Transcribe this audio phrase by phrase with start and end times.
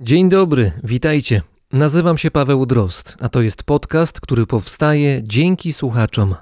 [0.00, 1.42] Dzień dobry, witajcie.
[1.72, 6.34] Nazywam się Paweł Drozd, a to jest podcast, który powstaje dzięki słuchaczom.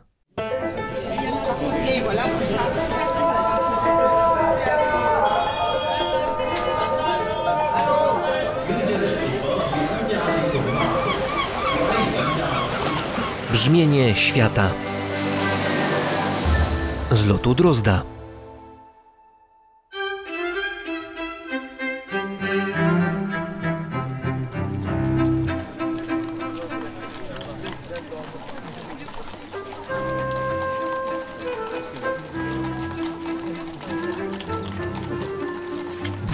[13.52, 14.70] Brzmienie świata
[17.10, 18.15] z lotu Drozda.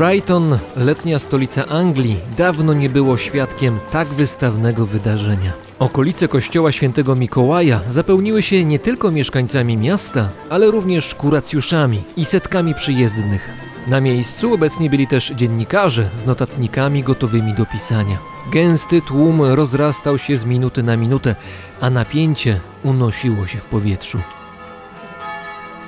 [0.03, 5.53] Brighton, letnia stolica Anglii, dawno nie było świadkiem tak wystawnego wydarzenia.
[5.79, 12.75] Okolice kościoła świętego Mikołaja zapełniły się nie tylko mieszkańcami miasta, ale również kuracjuszami i setkami
[12.75, 13.51] przyjezdnych.
[13.87, 18.19] Na miejscu obecni byli też dziennikarze z notatnikami gotowymi do pisania.
[18.53, 21.37] Gęsty tłum rozrastał się z minuty na minutę,
[21.81, 24.19] a napięcie unosiło się w powietrzu.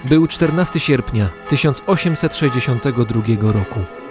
[0.05, 4.04] Był 14 sierpnia 1862 roku.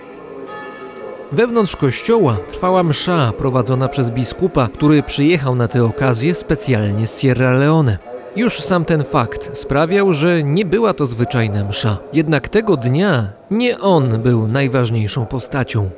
[1.31, 7.53] Wewnątrz kościoła trwała msza prowadzona przez biskupa, który przyjechał na tę okazję specjalnie z Sierra
[7.53, 7.97] Leone.
[8.35, 11.97] Już sam ten fakt sprawiał, że nie była to zwyczajna msza.
[12.13, 15.89] Jednak tego dnia nie on był najważniejszą postacią.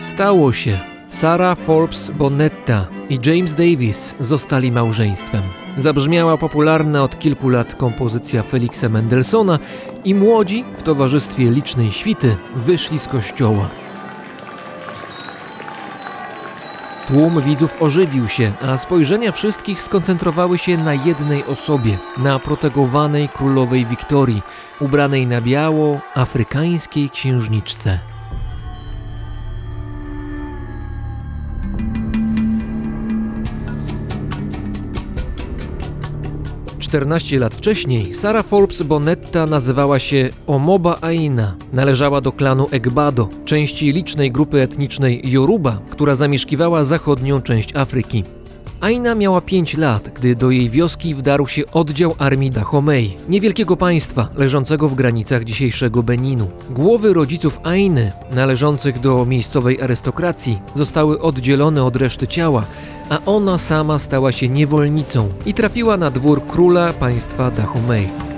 [0.00, 0.78] Stało się.
[1.08, 5.42] Sarah Forbes Bonetta i James Davis zostali małżeństwem.
[5.78, 9.58] Zabrzmiała popularna od kilku lat kompozycja Felixa Mendelssohna
[10.04, 13.68] i młodzi w towarzystwie licznej świty wyszli z kościoła.
[17.06, 23.86] Tłum widzów ożywił się, a spojrzenia wszystkich skoncentrowały się na jednej osobie, na protegowanej królowej
[23.86, 24.42] Wiktorii,
[24.80, 28.09] ubranej na biało, afrykańskiej księżniczce.
[36.90, 41.54] 14 lat wcześniej Sarah Forbes Bonetta nazywała się Omoba Aina.
[41.72, 48.24] Należała do klanu Egbado, części licznej grupy etnicznej Yoruba, która zamieszkiwała zachodnią część Afryki.
[48.80, 54.28] Aina miała 5 lat, gdy do jej wioski wdarł się oddział armii Dahomey, niewielkiego państwa
[54.36, 56.50] leżącego w granicach dzisiejszego Beninu.
[56.70, 62.64] Głowy rodziców Ainy, należących do miejscowej arystokracji, zostały oddzielone od reszty ciała,
[63.10, 68.29] a ona sama stała się niewolnicą i trafiła na dwór króla państwa Dahomey.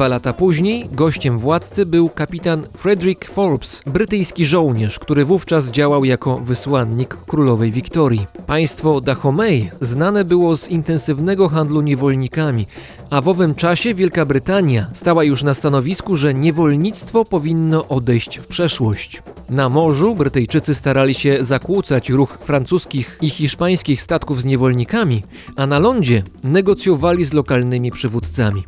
[0.00, 6.36] Dwa lata później gościem władcy był kapitan Frederick Forbes, brytyjski żołnierz, który wówczas działał jako
[6.36, 8.26] wysłannik królowej Wiktorii.
[8.46, 12.66] Państwo Dahomey znane było z intensywnego handlu niewolnikami,
[13.10, 18.46] a w owym czasie Wielka Brytania stała już na stanowisku, że niewolnictwo powinno odejść w
[18.46, 19.22] przeszłość.
[19.50, 25.22] Na morzu Brytyjczycy starali się zakłócać ruch francuskich i hiszpańskich statków z niewolnikami,
[25.56, 28.64] a na lądzie negocjowali z lokalnymi przywódcami.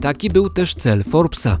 [0.00, 1.58] Taki był też cel Forbesa.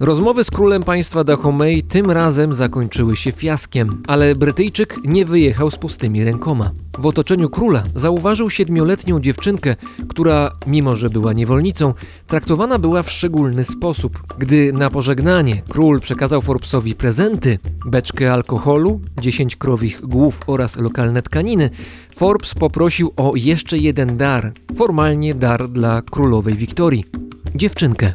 [0.00, 5.76] Rozmowy z królem państwa Dahomey tym razem zakończyły się fiaskiem, ale Brytyjczyk nie wyjechał z
[5.76, 6.70] pustymi rękoma.
[6.98, 9.76] W otoczeniu króla zauważył siedmioletnią dziewczynkę,
[10.08, 11.94] która, mimo że była niewolnicą,
[12.26, 14.22] traktowana była w szczególny sposób.
[14.38, 21.70] Gdy na pożegnanie król przekazał Forbesowi prezenty, beczkę alkoholu, 10 krowich głów oraz lokalne tkaniny,
[22.14, 27.04] Forbes poprosił o jeszcze jeden dar, formalnie dar dla królowej Wiktorii
[27.54, 28.12] dziewczynkę.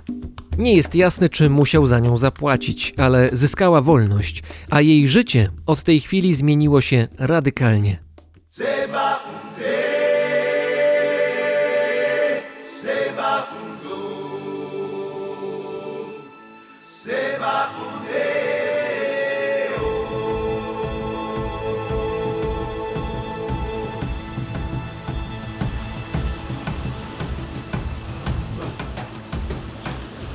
[0.58, 5.84] Nie jest jasne, czy musiał za nią zapłacić, ale zyskała wolność, a jej życie od
[5.84, 7.98] tej chwili zmieniło się radykalnie.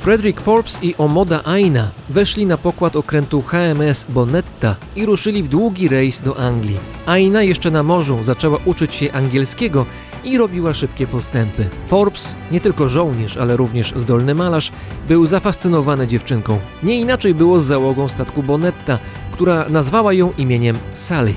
[0.02, 5.88] Frederick Forbes i Omoda Aina weszli na pokład okrętu HMS Bonetta i ruszyli w długi
[5.88, 6.76] rejs do Anglii.
[7.06, 9.86] Aina jeszcze na morzu zaczęła uczyć się angielskiego
[10.24, 11.68] i robiła szybkie postępy.
[11.86, 14.72] Forbes, nie tylko żołnierz, ale również zdolny malarz,
[15.08, 16.58] był zafascynowany dziewczynką.
[16.82, 18.98] Nie inaczej było z załogą statku Bonetta,
[19.32, 21.34] która nazwała ją imieniem Sally.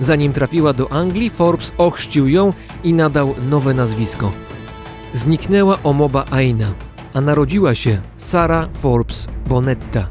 [0.00, 2.52] Zanim trafiła do Anglii, Forbes ochrzcił ją
[2.84, 4.32] i nadał nowe nazwisko.
[5.14, 6.74] Zniknęła Omoba Aina,
[7.14, 10.08] a narodziła się Sarah Forbes Bonetta.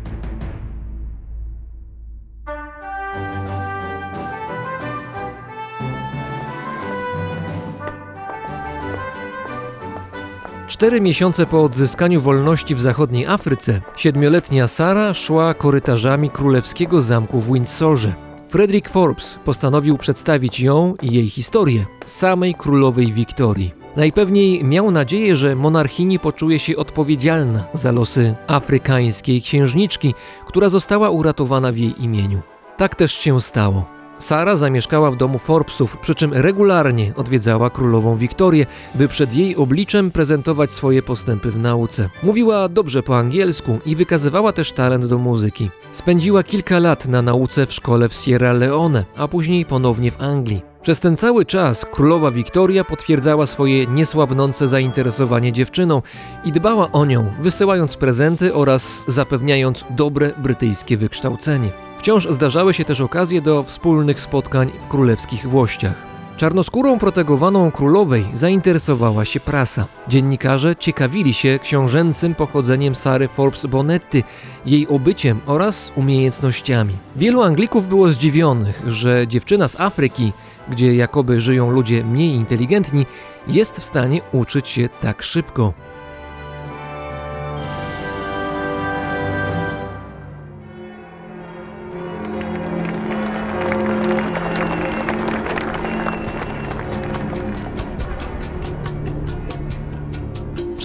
[10.68, 17.53] Cztery miesiące po odzyskaniu wolności w zachodniej Afryce, siedmioletnia Sara szła korytarzami królewskiego zamku w
[17.53, 18.13] Windsorze.
[18.48, 23.80] Frederick Forbes postanowił przedstawić ją i jej historię samej królowej Wiktorii.
[23.95, 30.13] Najpewniej miał nadzieję, że monarchini poczuje się odpowiedzialna za losy afrykańskiej księżniczki,
[30.47, 32.41] która została uratowana w jej imieniu.
[32.77, 33.85] Tak też się stało.
[34.19, 38.65] Sara zamieszkała w domu Forbesów, przy czym regularnie odwiedzała królową Wiktorię,
[38.95, 42.09] by przed jej obliczem prezentować swoje postępy w nauce.
[42.23, 45.69] Mówiła dobrze po angielsku i wykazywała też talent do muzyki.
[45.91, 50.70] Spędziła kilka lat na nauce w szkole w Sierra Leone, a później ponownie w Anglii.
[50.81, 56.01] Przez ten cały czas królowa Wiktoria potwierdzała swoje niesłabnące zainteresowanie dziewczyną
[56.45, 61.69] i dbała o nią, wysyłając prezenty oraz zapewniając dobre brytyjskie wykształcenie.
[61.97, 66.11] Wciąż zdarzały się też okazje do wspólnych spotkań w królewskich włościach.
[66.37, 69.87] Czarnoskórą protegowaną królowej zainteresowała się prasa.
[70.07, 74.23] Dziennikarze ciekawili się książęcym pochodzeniem Sary Forbes Bonetty,
[74.65, 76.93] jej obyciem oraz umiejętnościami.
[77.15, 80.33] Wielu Anglików było zdziwionych, że dziewczyna z Afryki,
[80.69, 83.05] gdzie jakoby żyją ludzie mniej inteligentni,
[83.47, 85.73] jest w stanie uczyć się tak szybko.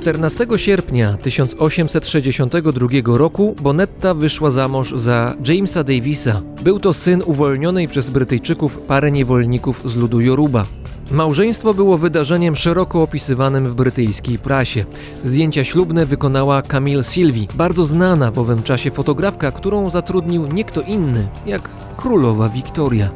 [0.06, 6.42] 14 sierpnia 1862 roku Bonetta wyszła za mąż za Jamesa Davisa.
[6.62, 10.66] Był to syn uwolnionej przez Brytyjczyków pary niewolników z ludu Yoruba.
[11.10, 14.84] Małżeństwo było wydarzeniem szeroko opisywanym w brytyjskiej prasie.
[15.24, 20.80] Zdjęcia ślubne wykonała Camille Sylvie, bardzo znana w owym czasie fotografka, którą zatrudnił nie kto
[20.80, 23.10] inny jak królowa Wiktoria.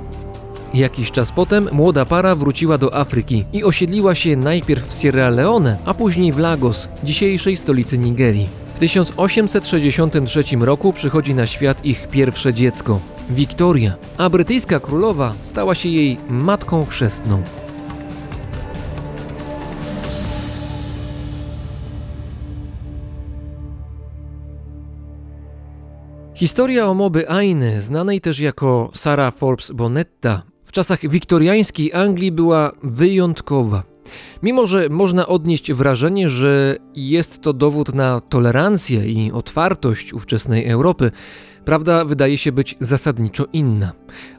[0.74, 5.76] Jakiś czas potem młoda para wróciła do Afryki i osiedliła się najpierw w Sierra Leone,
[5.84, 8.48] a później w Lagos, dzisiejszej stolicy Nigerii.
[8.74, 13.00] W 1863 roku przychodzi na świat ich pierwsze dziecko,
[13.30, 17.42] Wiktoria, a brytyjska królowa stała się jej matką chrzestną.
[26.34, 33.82] Historia omoby Ainy, znanej też jako Sarah Forbes Bonetta, w czasach wiktoriańskiej Anglii była wyjątkowa.
[34.42, 41.10] Mimo, że można odnieść wrażenie, że jest to dowód na tolerancję i otwartość ówczesnej Europy,
[41.64, 43.92] prawda wydaje się być zasadniczo inna.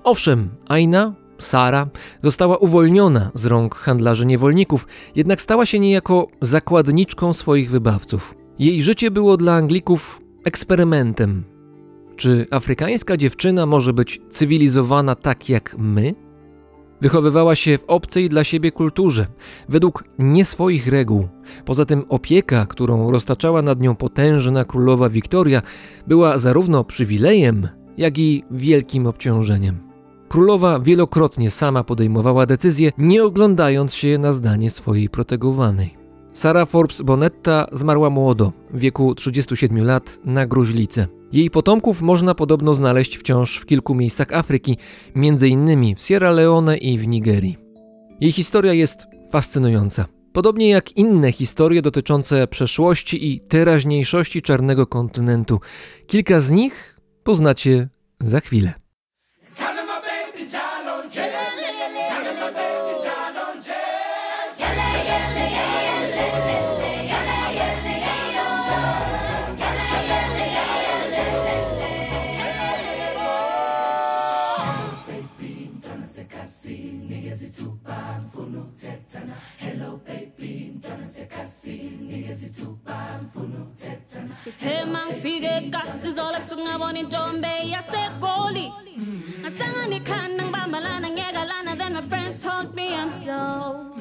[0.03, 1.87] Owszem, Aina, Sara,
[2.23, 8.35] została uwolniona z rąk handlarzy niewolników, jednak stała się niejako zakładniczką swoich wybawców.
[8.59, 11.43] Jej życie było dla Anglików eksperymentem,
[12.21, 16.15] czy afrykańska dziewczyna może być cywilizowana tak jak my?
[17.01, 19.27] Wychowywała się w obcej dla siebie kulturze,
[19.69, 21.27] według nie swoich reguł.
[21.65, 25.61] Poza tym opieka, którą roztaczała nad nią potężna królowa Wiktoria,
[26.07, 29.79] była zarówno przywilejem, jak i wielkim obciążeniem.
[30.29, 35.97] Królowa wielokrotnie sama podejmowała decyzje, nie oglądając się na zdanie swojej protegowanej.
[36.33, 41.20] Sara Forbes Bonetta zmarła młodo, w wieku 37 lat, na gruźlicę.
[41.33, 44.77] Jej potomków można podobno znaleźć wciąż w kilku miejscach Afryki,
[45.49, 47.57] innymi w Sierra Leone i w Nigerii.
[48.19, 50.05] Jej historia jest fascynująca.
[50.33, 55.59] Podobnie jak inne historie dotyczące przeszłości i teraźniejszości czarnego kontynentu.
[56.07, 58.80] Kilka z nich poznacie za chwilę.
[81.41, 88.73] Mntwana sekhasini nikeza ithuba ngifuna ukuthethana ngithe mangifike kasizolo ebusuku ngabona intombi yasegoli.
[89.41, 93.93] Ngasangana ikhanda ngibambalana ngiyekalana then my friends told me I'm slow.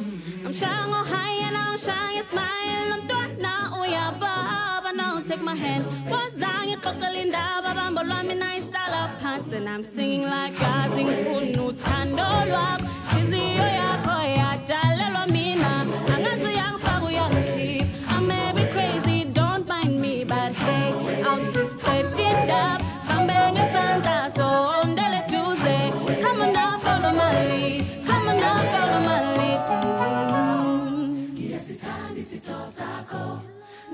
[0.44, 5.84] I'm shy ngohigh and I'm shy smile umntwana uyababa now take my hand.
[6.10, 12.84] Wazange xoxela indaba bambo lwami nayisala phansi and I'm singing like gazi ngifuna uthando lwakho
[13.18, 15.70] inhliziyo yakho yadalelwa mina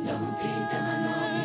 [0.06, 1.35] 冬天的冷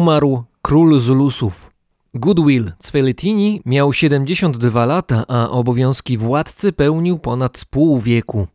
[0.00, 1.70] Umarł król Zulusów.
[2.14, 8.46] Goodwill Cvelitini miał 72 lata, a obowiązki władcy pełnił ponad pół wieku.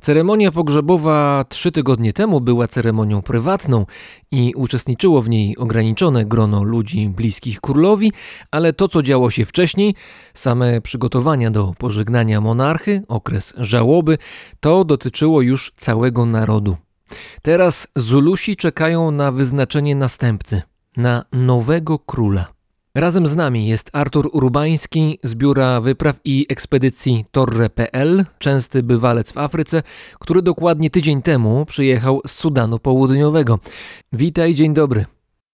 [0.00, 3.86] Ceremonia pogrzebowa trzy tygodnie temu była ceremonią prywatną
[4.30, 8.12] i uczestniczyło w niej ograniczone grono ludzi bliskich królowi,
[8.50, 9.94] ale to, co działo się wcześniej,
[10.34, 14.18] same przygotowania do pożegnania monarchy, okres żałoby,
[14.60, 16.76] to dotyczyło już całego narodu.
[17.42, 20.62] Teraz Zulusi czekają na wyznaczenie następcy,
[20.96, 22.52] na nowego króla.
[22.94, 29.38] Razem z nami jest Artur Urbański z Biura Wypraw i Ekspedycji Torre.pl, częsty bywalec w
[29.38, 29.82] Afryce,
[30.20, 33.58] który dokładnie tydzień temu przyjechał z Sudanu Południowego.
[34.12, 35.04] Witaj, dzień dobry.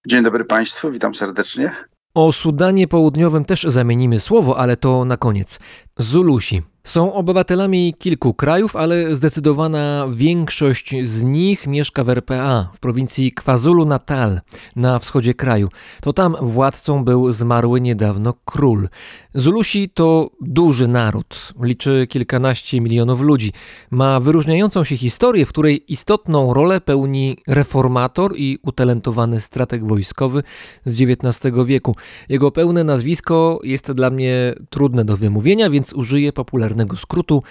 [0.06, 1.70] Dzień dobry Państwu, witam serdecznie.
[2.14, 5.60] O Sudanie Południowym też zamienimy słowo, ale to na koniec.
[5.98, 6.62] Zulusi.
[6.88, 14.40] Są obywatelami kilku krajów, ale zdecydowana większość z nich mieszka w RPA, w prowincji KwaZulu-Natal,
[14.76, 15.68] na wschodzie kraju.
[16.02, 18.88] To tam władcą był zmarły niedawno król.
[19.34, 23.52] Zulusi to duży naród, liczy kilkanaście milionów ludzi.
[23.90, 30.42] Ma wyróżniającą się historię, w której istotną rolę pełni reformator i utalentowany strateg wojskowy
[30.86, 31.96] z XIX wieku.
[32.28, 37.42] Jego pełne nazwisko jest dla mnie trudne do wymówienia, więc użyję popularnego skrótu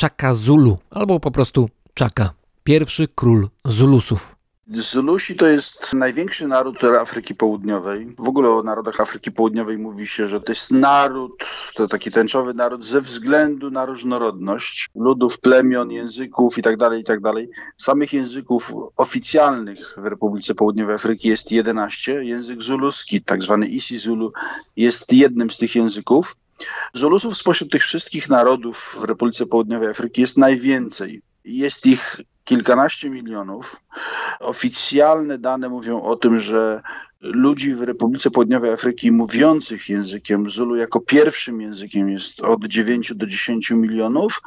[0.00, 2.32] Chaka Zulu albo po prostu Chaka.
[2.64, 4.34] Pierwszy król Zulusów.
[4.68, 8.14] Zulusi to jest największy naród Afryki Południowej.
[8.18, 12.54] W ogóle o narodach Afryki Południowej mówi się, że to jest naród, to taki tęczowy
[12.54, 17.32] naród ze względu na różnorodność ludów, plemion, języków itd., tak itd.
[17.32, 22.24] Tak Samych języków oficjalnych w Republice Południowej Afryki jest 11.
[22.24, 24.32] Język zuluski, tak zwany Isi Zulu,
[24.76, 26.36] jest jednym z tych języków.
[26.92, 31.22] Zulusów spośród tych wszystkich narodów w Republice Południowej Afryki jest najwięcej.
[31.44, 33.80] Jest ich kilkanaście milionów.
[34.40, 36.82] Oficjalne dane mówią o tym, że
[37.20, 43.26] ludzi w Republice Południowej Afryki mówiących językiem Zulu jako pierwszym językiem jest od 9 do
[43.26, 44.42] 10 milionów,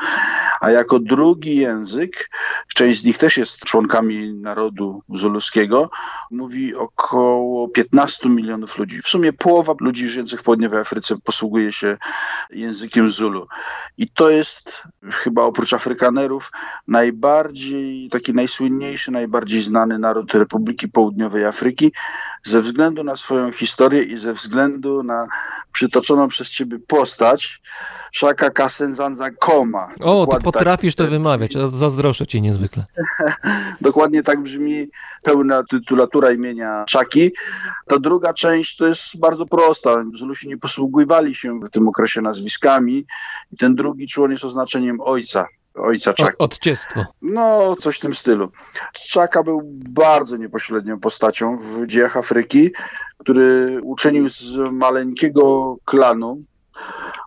[0.62, 2.30] a jako drugi język,
[2.76, 5.90] część z nich też jest członkami narodu zuluskiego,
[6.32, 9.02] mówi około 15 milionów ludzi.
[9.02, 11.98] W sumie połowa ludzi żyjących w południowej Afryce posługuje się
[12.50, 13.48] językiem Zulu.
[13.98, 16.52] I to jest chyba oprócz Afrykanerów
[16.88, 21.92] najbardziej, taki najsłynniejszy, najbardziej znany naród Republiki Południowej Afryki
[22.44, 25.28] ze względu na swoją historię i ze względu na
[25.72, 27.62] przytoczoną przez ciebie postać
[28.12, 29.90] Shaka Kasenzanza Koma.
[30.00, 32.86] O, to tak potrafisz tak, to wymawiać, zazdroszczę ci niezwykle.
[33.82, 34.88] Dokładnie tak brzmi
[35.24, 37.32] pełna tytulatura imienia Czaki.
[37.88, 40.04] Ta druga część to jest bardzo prosta.
[40.14, 43.06] Zulusi nie posługiwali się w tym okresie nazwiskami
[43.52, 45.46] i ten drugi człon jest oznaczeniem ojca
[45.77, 46.38] ojca Czaki.
[46.38, 47.05] Odciestwo.
[47.22, 48.51] No, coś w tym stylu.
[48.93, 52.72] Czaka był bardzo niepośrednią postacią w dziejach Afryki,
[53.17, 56.38] który uczynił z maleńkiego klanu,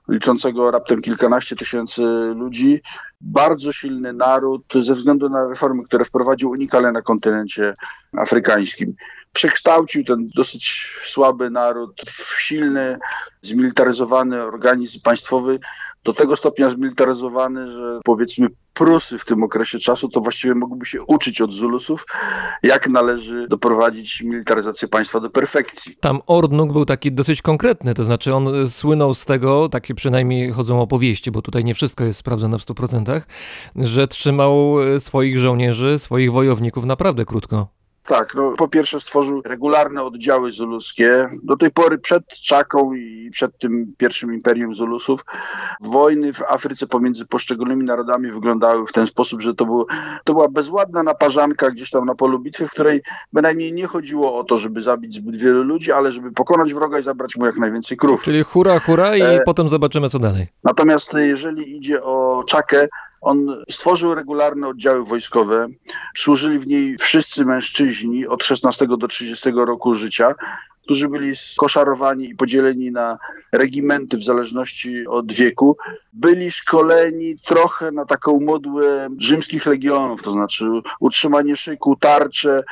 [0.08, 2.02] liczącego raptem kilkanaście tysięcy
[2.36, 2.82] ludzi,
[3.20, 7.74] bardzo silny naród ze względu na reformy, które wprowadził unikalne na kontynencie
[8.16, 8.94] afrykańskim.
[9.32, 12.98] Przekształcił ten dosyć słaby naród w silny,
[13.42, 15.58] zmilitaryzowany organizm państwowy,
[16.04, 21.02] do tego stopnia zmilitaryzowany, że powiedzmy Prusy w tym okresie czasu to właściwie mogłyby się
[21.02, 22.06] uczyć od Zulusów,
[22.62, 25.96] jak należy doprowadzić militaryzację państwa do perfekcji.
[26.00, 30.80] Tam Ordnung był taki dosyć konkretny, to znaczy on słynął z tego, takie przynajmniej chodzą
[30.80, 33.20] opowieści, bo tutaj nie wszystko jest sprawdzone w 100%,
[33.76, 37.79] że trzymał swoich żołnierzy, swoich wojowników naprawdę krótko.
[38.06, 41.28] Tak, no, po pierwsze stworzył regularne oddziały zuluskie.
[41.42, 45.24] Do tej pory przed Czaką i przed tym pierwszym imperium Zulusów
[45.80, 49.86] wojny w Afryce pomiędzy poszczególnymi narodami wyglądały w ten sposób, że to, było,
[50.24, 53.02] to była bezładna naparzanka gdzieś tam na polu bitwy, w której
[53.32, 57.02] bynajmniej nie chodziło o to, żeby zabić zbyt wielu ludzi, ale żeby pokonać wroga i
[57.02, 58.22] zabrać mu jak najwięcej krów.
[58.22, 59.40] Czyli hura, hura i e...
[59.44, 60.46] potem zobaczymy co dalej.
[60.64, 62.88] Natomiast jeżeli idzie o Czakę,
[63.20, 65.66] on stworzył regularne oddziały wojskowe.
[66.16, 70.34] Służyli w niej wszyscy mężczyźni od 16 do 30 roku życia,
[70.82, 73.18] którzy byli skoszarowani i podzieleni na
[73.52, 75.76] regimenty w zależności od wieku.
[76.12, 80.64] Byli szkoleni trochę na taką modłę rzymskich legionów, to znaczy
[81.00, 82.62] utrzymanie szyku, tarcze,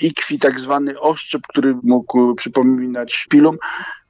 [0.00, 3.56] ikwi, tak zwany oszczep, który mógł przypominać pilum.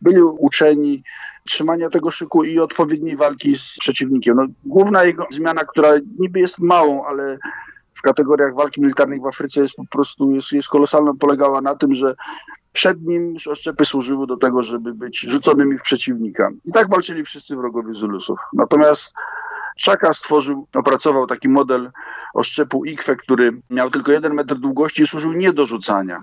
[0.00, 1.02] Byli uczeni
[1.44, 4.36] trzymania tego szyku i odpowiedniej walki z przeciwnikiem.
[4.36, 7.38] No, główna jego zmiana, która niby jest małą, ale
[7.94, 11.94] w kategoriach walki militarnej w Afryce jest po prostu jest, jest kolosalna, polegała na tym,
[11.94, 12.14] że
[12.72, 16.50] przed nim oszczepy służyły do tego, żeby być rzuconymi w przeciwnika.
[16.64, 18.38] I tak walczyli wszyscy wrogowie Zulusów.
[18.52, 19.14] Natomiast
[19.84, 21.90] Chaka stworzył, opracował taki model
[22.34, 26.22] oszczepu Ikwe, który miał tylko jeden metr długości i służył nie do rzucania.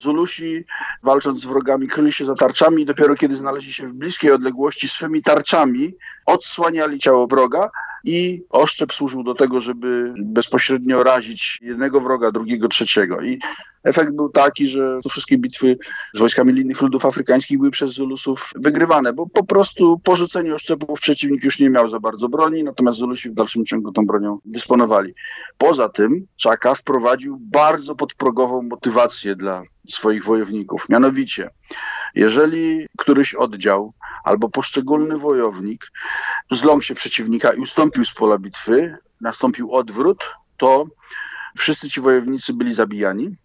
[0.00, 0.64] Zulusi,
[1.02, 4.88] walcząc z wrogami, kryli się za tarczami i dopiero kiedy znaleźli się w bliskiej odległości
[4.88, 5.94] swymi tarczami,
[6.26, 7.70] odsłaniali ciało wroga
[8.06, 13.20] i oszczep służył do tego, żeby bezpośrednio razić jednego wroga, drugiego, trzeciego.
[13.20, 13.38] I
[13.84, 15.78] efekt był taki, że wszystkie bitwy
[16.14, 21.00] z wojskami innych ludów afrykańskich były przez Zulusów wygrywane, bo po prostu po rzuceniu oszczepów
[21.00, 25.14] przeciwnik już nie miał za bardzo broni, natomiast Zulusi w dalszym ciągu tą bronią dysponowali.
[25.58, 30.88] Poza tym Czaka wprowadził bardzo podprogową motywację dla swoich wojowników.
[30.88, 31.50] Mianowicie,
[32.16, 33.92] jeżeli któryś oddział
[34.24, 35.92] albo poszczególny wojownik
[36.50, 40.86] zląkł się przeciwnika i ustąpił z pola bitwy, nastąpił odwrót, to
[41.56, 43.36] wszyscy ci wojownicy byli zabijani,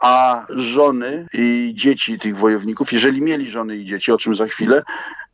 [0.00, 4.82] a żony i dzieci tych wojowników, jeżeli mieli żony i dzieci, o czym za chwilę,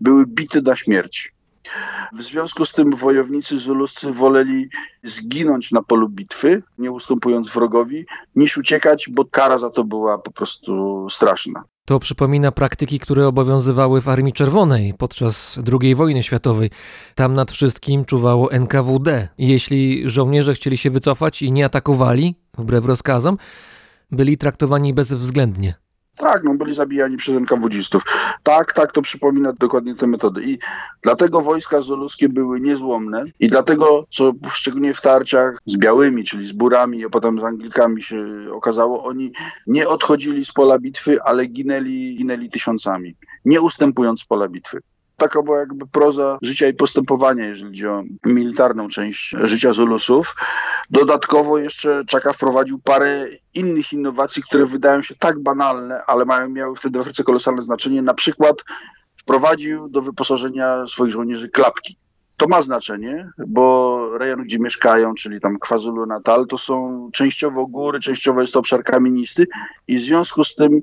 [0.01, 1.33] były bite na śmierć.
[2.13, 4.69] W związku z tym wojownicy zuluscy woleli
[5.03, 8.07] zginąć na polu bitwy, nie ustępując wrogowi,
[8.37, 11.65] niż uciekać, bo kara za to była po prostu straszna.
[11.89, 16.71] To przypomina praktyki, które obowiązywały w Armii Czerwonej podczas II wojny światowej.
[17.15, 19.29] Tam nad wszystkim czuwało NKWD.
[19.39, 23.39] Jeśli żołnierze chcieli się wycofać i nie atakowali, wbrew rozkazom,
[24.11, 25.75] byli traktowani bezwzględnie.
[26.19, 28.03] Tak, no byli zabijani przez NKWDzistów.
[28.43, 30.43] Tak, tak, to przypomina dokładnie te metody.
[30.45, 30.59] I
[31.03, 36.53] dlatego wojska zuluskie były niezłomne i dlatego, co szczególnie w tarciach z białymi, czyli z
[36.53, 39.33] burami, a potem z Anglikami się okazało, oni
[39.67, 44.81] nie odchodzili z pola bitwy, ale ginęli, ginęli tysiącami, nie ustępując z pola bitwy
[45.19, 50.37] taka była jakby proza życia i postępowania, jeżeli chodzi o militarną część życia Zulusów.
[50.91, 56.77] Dodatkowo jeszcze Czaka wprowadził parę innych innowacji, które wydają się tak banalne, ale mają, miały
[56.77, 58.03] wtedy w Afryce kolosalne znaczenie.
[58.03, 58.57] Na przykład
[59.17, 61.97] wprowadził do wyposażenia swoich żołnierzy klapki.
[62.39, 68.01] To ma znaczenie, bo rejon, gdzie mieszkają, czyli tam KwaZulu Natal, to są częściowo góry,
[68.01, 69.47] częściowo jest to obszar kamienisty
[69.89, 70.81] i w związku z tym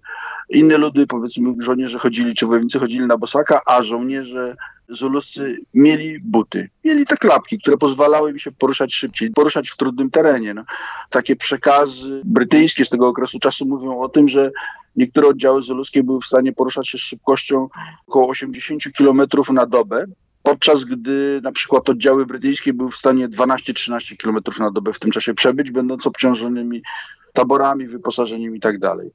[0.50, 4.56] inne ludy, powiedzmy żołnierze chodzili, czy wojownicy chodzili na bosaka, a żołnierze
[4.90, 6.70] zuluscy mieli buty.
[6.84, 10.54] Mieli te klapki, które pozwalały im się poruszać szybciej, poruszać w trudnym terenie.
[10.54, 10.64] No.
[11.10, 14.52] Takie przekazy brytyjskie z tego okresu czasu mówią o tym, że
[14.96, 17.68] niektóre oddziały zuluskie były w stanie poruszać się z szybkością
[18.08, 19.22] około 80 km
[19.54, 20.06] na dobę,
[20.46, 25.12] podczas gdy na przykład oddziały brytyjskie były w stanie 12-13 km na dobę w tym
[25.12, 26.82] czasie przebyć, będąc obciążonymi
[27.34, 29.12] taborami, wyposażeniem i tak dalej.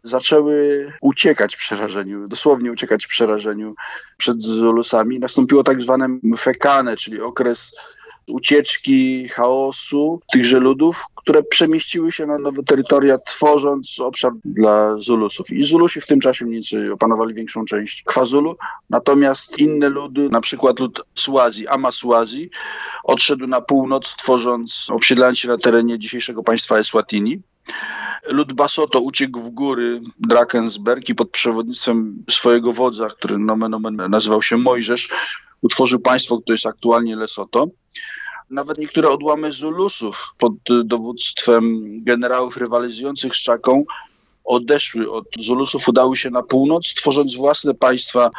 [0.03, 3.75] zaczęły uciekać w przerażeniu, dosłownie uciekać w przerażeniu
[4.17, 5.19] przed Zulusami.
[5.19, 7.75] Nastąpiło tak zwane mfekane, czyli okres
[8.31, 15.51] ucieczki, chaosu tychże ludów, które przemieściły się na nowe terytoria, tworząc obszar dla Zulusów.
[15.51, 18.55] I Zulusi w tym czasie mniej więcej opanowali większą część Kwazulu,
[18.89, 22.49] natomiast inne ludy, na przykład lud Suazji, Amaswazi,
[23.03, 27.41] odszedł na północ, tworząc, osiedlając się na terenie dzisiejszego państwa Eswatini.
[28.27, 34.41] Lud Basoto uciekł w góry Drakensberg i pod przewodnictwem swojego wodza, który nomen omen nazywał
[34.41, 35.09] się Mojżesz,
[35.61, 37.67] utworzył państwo, które jest aktualnie Lesoto.
[38.51, 43.85] Nawet niektóre odłamy Zulusów pod dowództwem generałów rywalizujących z Czaką
[44.43, 48.31] odeszły od Zulusów, udały się na północ, tworząc własne państwa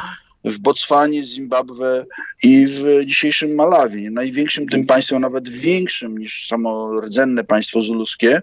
[0.43, 2.05] w Botswanie, Zimbabwe
[2.43, 4.11] i w dzisiejszym Malawi.
[4.11, 8.41] Największym tym państwem, nawet większym niż samo rdzenne państwo zuluskie,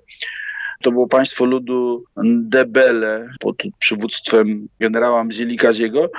[0.83, 6.11] to było państwo ludu Ndebele pod przywództwem generała Mzilikaziego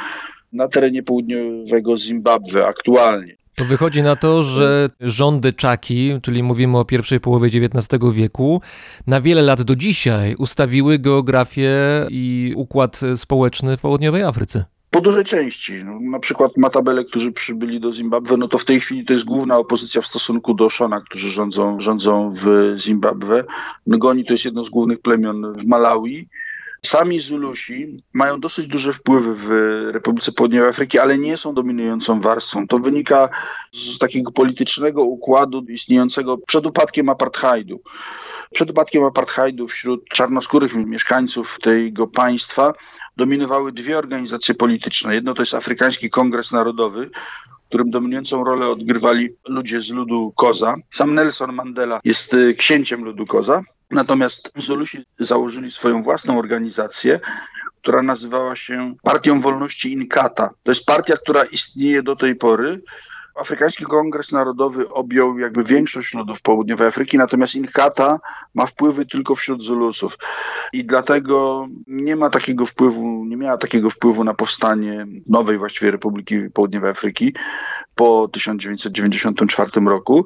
[0.53, 3.40] na terenie południowego Zimbabwe aktualnie.
[3.61, 8.61] To wychodzi na to, że rządy Czaki, czyli mówimy o pierwszej połowie XIX wieku,
[9.07, 11.69] na wiele lat do dzisiaj ustawiły geografię
[12.09, 14.65] i układ społeczny w południowej Afryce.
[14.91, 15.73] Po dużej części.
[15.85, 19.25] No, na przykład Matabele, którzy przybyli do Zimbabwe, no to w tej chwili to jest
[19.25, 23.43] główna opozycja w stosunku do Shona, którzy rządzą, rządzą w Zimbabwe.
[23.87, 26.27] Ngoni to jest jedno z głównych plemion w Malawi.
[26.85, 29.49] Sami Zulusi mają dosyć duże wpływy w
[29.93, 32.67] Republice Południowej Afryki, ale nie są dominującą warstwą.
[32.67, 33.29] To wynika
[33.73, 37.81] z takiego politycznego układu istniejącego przed upadkiem apartheidu.
[38.53, 42.73] Przed upadkiem apartheidu wśród czarnoskórych mieszkańców tego państwa
[43.17, 45.13] dominowały dwie organizacje polityczne.
[45.13, 47.09] Jedno to jest Afrykański Kongres Narodowy,
[47.71, 50.75] którym dominującą rolę odgrywali ludzie z ludu Koza.
[50.93, 57.19] Sam Nelson Mandela jest y, księciem ludu Koza, natomiast Zulusi założyli swoją własną organizację,
[57.81, 60.49] która nazywała się Partią Wolności Inkata.
[60.63, 62.81] To jest partia, która istnieje do tej pory.
[63.35, 68.19] Afrykański Kongres Narodowy objął jakby większość ludów południowej Afryki, natomiast Inkata
[68.53, 70.17] ma wpływy tylko wśród Zulusów.
[70.73, 76.49] I dlatego nie ma takiego wpływu, nie miała takiego wpływu na powstanie nowej właściwie Republiki
[76.53, 77.35] Południowej Afryki
[77.95, 80.25] po 1994 roku,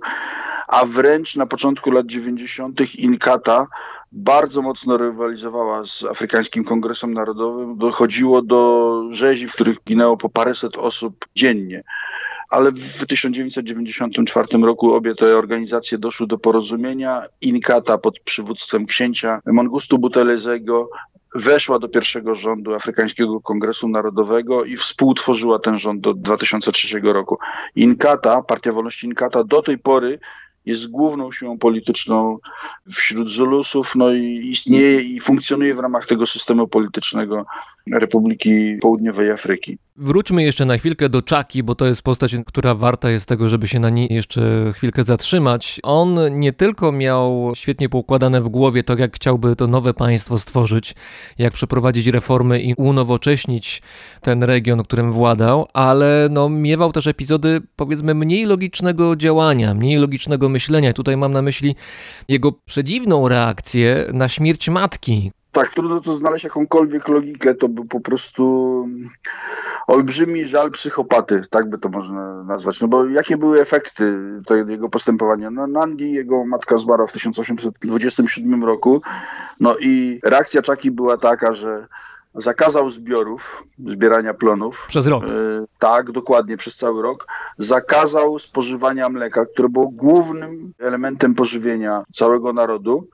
[0.67, 2.95] a wręcz na początku lat 90.
[2.95, 3.67] Inkata
[4.11, 7.77] bardzo mocno rywalizowała z Afrykańskim Kongresem Narodowym.
[7.77, 11.83] Dochodziło do rzezi, w których ginęło po paręset osób dziennie
[12.49, 17.25] ale w 1994 roku obie te organizacje doszły do porozumienia.
[17.41, 20.89] Inkata pod przywództwem księcia Mongustu Butelezego
[21.35, 27.37] weszła do pierwszego rządu Afrykańskiego Kongresu Narodowego i współtworzyła ten rząd do 2003 roku.
[27.75, 30.19] Inkata, Partia Wolności Inkata do tej pory
[30.65, 32.37] jest główną siłą polityczną
[32.91, 37.45] wśród Zulusów, no i istnieje i funkcjonuje w ramach tego systemu politycznego
[37.93, 39.77] Republiki Południowej Afryki.
[39.97, 43.67] Wróćmy jeszcze na chwilkę do Czaki, bo to jest postać, która warta jest tego, żeby
[43.67, 45.79] się na niej jeszcze chwilkę zatrzymać.
[45.83, 50.95] On nie tylko miał świetnie poukładane w głowie to, jak chciałby to nowe państwo stworzyć,
[51.37, 53.81] jak przeprowadzić reformy i unowocześnić
[54.21, 60.49] ten region, którym władał, ale no, miewał też epizody, powiedzmy, mniej logicznego działania, mniej logicznego
[60.55, 60.93] myślenia.
[60.93, 61.75] Tutaj mam na myśli
[62.27, 67.99] jego przedziwną reakcję na śmierć matki, tak, trudno to znaleźć jakąkolwiek logikę, to był po
[67.99, 68.85] prostu
[69.87, 72.81] olbrzymi żal psychopaty, tak by to można nazwać.
[72.81, 74.13] No bo jakie były efekty
[74.45, 75.51] tego jego postępowania?
[75.51, 79.01] No Nandi, jego matka zmarła w 1827 roku,
[79.59, 81.87] no i reakcja Czaki była taka, że
[82.35, 84.85] zakazał zbiorów, zbierania plonów.
[84.87, 85.23] Przez rok.
[85.23, 87.27] Yy, tak, dokładnie, przez cały rok.
[87.57, 93.07] Zakazał spożywania mleka, które było głównym elementem pożywienia całego narodu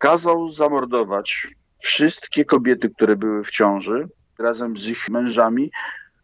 [0.00, 5.70] kazał zamordować wszystkie kobiety, które były w ciąży, razem z ich mężami.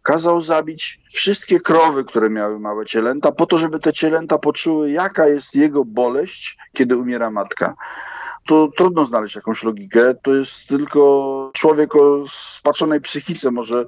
[0.02, 5.28] Kazał zabić wszystkie krowy, które miały małe cielęta, po to, żeby te cielęta poczuły, jaka
[5.28, 7.74] jest jego boleść, kiedy umiera matka.
[8.46, 10.14] To trudno znaleźć jakąś logikę.
[10.22, 13.84] To jest tylko człowiek o spaczonej psychice może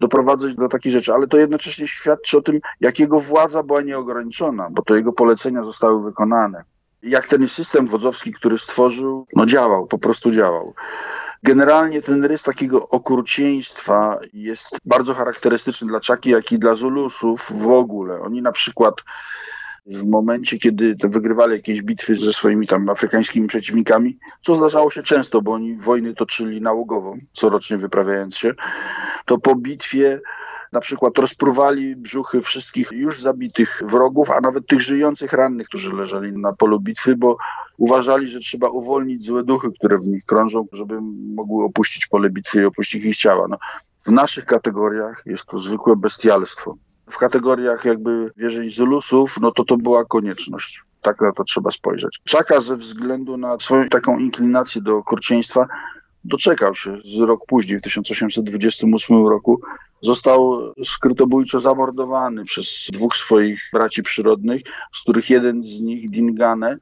[0.00, 4.68] doprowadzać do takich rzeczy, ale to jednocześnie świadczy o tym, jak jego władza była nieograniczona,
[4.70, 6.64] bo to jego polecenia zostały wykonane
[7.02, 10.74] jak ten system wodzowski, który stworzył, no działał, po prostu działał.
[11.42, 17.70] Generalnie ten rys takiego okrucieństwa jest bardzo charakterystyczny dla Czaki, jak i dla Zulusów w
[17.70, 18.20] ogóle.
[18.20, 18.94] Oni na przykład
[19.88, 25.42] w momencie, kiedy wygrywali jakieś bitwy ze swoimi tam afrykańskimi przeciwnikami, co zdarzało się często,
[25.42, 28.54] bo oni wojny toczyli nałogowo, corocznie wyprawiając się,
[29.26, 30.20] to po bitwie
[30.72, 36.32] na przykład rozpruwali brzuchy wszystkich już zabitych wrogów, a nawet tych żyjących rannych, którzy leżeli
[36.32, 37.36] na polu bitwy, bo
[37.76, 40.98] uważali, że trzeba uwolnić złe duchy, które w nich krążą, żeby
[41.34, 43.46] mogły opuścić pole bitwy i opuścić ich ciała.
[43.50, 43.58] No,
[44.06, 46.76] w naszych kategoriach jest to zwykłe bestialstwo.
[47.10, 50.82] W kategoriach jakby wierzeń Zulusów, no to to była konieczność.
[51.02, 52.20] Tak na to trzeba spojrzeć.
[52.24, 55.66] Czaka ze względu na swoją taką inklinację do okrucieństwa
[56.24, 59.60] doczekał się z rok później, w 1828 roku,
[60.00, 66.78] został skrytobójczo zamordowany przez dwóch swoich braci przyrodnych, z których jeden z nich, Dingane,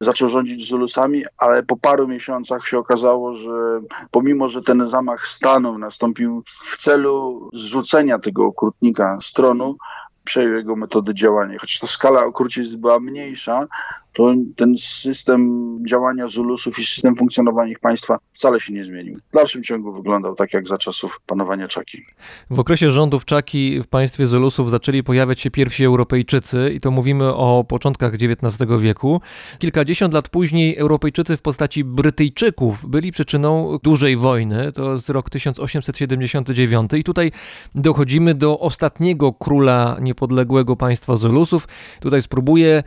[0.00, 3.80] zaczął rządzić Zulusami, ale po paru miesiącach się okazało, że
[4.10, 9.76] pomimo, że ten zamach stanu nastąpił w celu zrzucenia tego okrutnika z tronu,
[10.24, 11.58] przejął jego metody działania.
[11.58, 13.66] Chociaż ta skala okrucieństw była mniejsza,
[14.14, 19.18] to ten system działania Zulusów i system funkcjonowania ich państwa wcale się nie zmienił.
[19.30, 22.02] W dalszym ciągu wyglądał tak jak za czasów panowania Czaki.
[22.50, 27.34] W okresie rządów Czaki w państwie Zulusów zaczęli pojawiać się pierwsi Europejczycy i to mówimy
[27.34, 29.20] o początkach XIX wieku.
[29.58, 36.90] Kilkadziesiąt lat później Europejczycy w postaci Brytyjczyków byli przyczyną dużej wojny, to jest rok 1879
[36.92, 37.32] i tutaj
[37.74, 41.68] dochodzimy do ostatniego króla niepodległego państwa Zulusów.
[42.00, 42.82] Tutaj spróbuję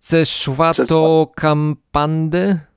[0.00, 2.67] Ceszwato Kampande?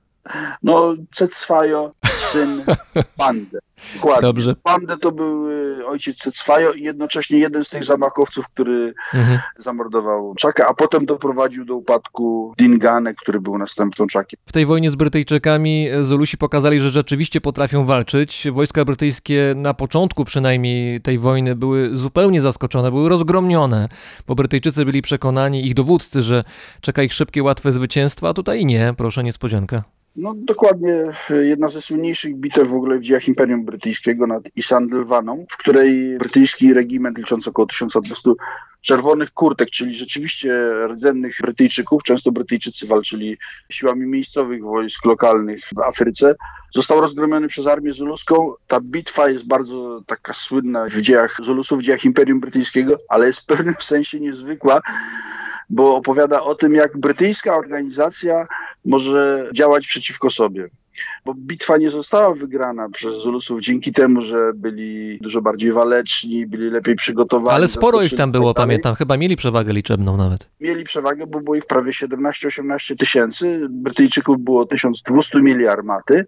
[0.62, 2.64] No, Cetfajo, syn
[3.16, 3.58] Pandę.
[3.94, 4.22] Dokładnie.
[4.22, 4.54] Dobrze.
[4.62, 9.38] Pandę to był y, ojciec Cetfajo i jednocześnie jeden z tych zamachowców, który Mhm.
[9.56, 14.40] zamordował Czaka, a potem doprowadził do upadku Dingane, który był następcą Czakiem.
[14.46, 18.46] W tej wojnie z Brytyjczykami Zulusi pokazali, że rzeczywiście potrafią walczyć.
[18.52, 23.88] Wojska brytyjskie na początku przynajmniej tej wojny były zupełnie zaskoczone, były rozgromnione,
[24.26, 26.44] bo Brytyjczycy byli przekonani, ich dowódcy, że
[26.80, 29.82] czeka ich szybkie, łatwe zwycięstwo, a tutaj nie, proszę, niespodzianka.
[30.16, 35.46] No dokładnie y, jedna ze słynniejszych bitew w ogóle w dziejach Imperium Brytyjskiego nad Isandlwaną,
[35.50, 38.30] w której brytyjski regiment liczący około 1200
[38.80, 40.54] czerwonych kurtek, czyli rzeczywiście
[40.88, 43.38] rdzennych Brytyjczyków, często Brytyjczycy walczyli
[43.70, 46.34] siłami miejscowych wojsk lokalnych w Afryce,
[46.70, 48.52] został rozgromiony przez armię zuluską.
[48.66, 53.40] Ta bitwa jest bardzo taka słynna w dziejach Zulusów, w dziejach Imperium Brytyjskiego, ale jest
[53.40, 54.80] w pewnym sensie niezwykła,
[55.70, 58.46] bo opowiada o tym, jak brytyjska organizacja
[58.84, 60.70] może działać przeciwko sobie.
[61.24, 66.70] Bo bitwa nie została wygrana przez Zulusów dzięki temu, że byli dużo bardziej waleczni, byli
[66.70, 67.56] lepiej przygotowani.
[67.56, 70.46] Ale sporo ich tam było, tak pamiętam, chyba mieli przewagę liczebną nawet.
[70.60, 73.66] Mieli przewagę, bo było ich prawie 17-18 tysięcy.
[73.70, 76.26] Brytyjczyków było 1200 mieli armaty.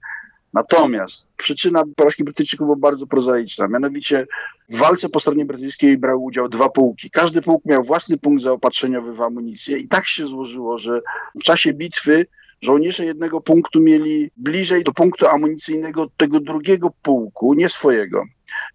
[0.53, 3.69] Natomiast przyczyna porażki Brytyjczyków była bardzo prozaiczna.
[3.69, 4.27] Mianowicie
[4.69, 7.11] w walce po stronie brytyjskiej brały udział dwa pułki.
[7.11, 11.01] Każdy pułk miał własny punkt zaopatrzeniowy w amunicję i tak się złożyło, że
[11.41, 12.27] w czasie bitwy
[12.63, 18.25] żołnierze jednego punktu mieli bliżej do punktu amunicyjnego tego drugiego pułku, nie swojego.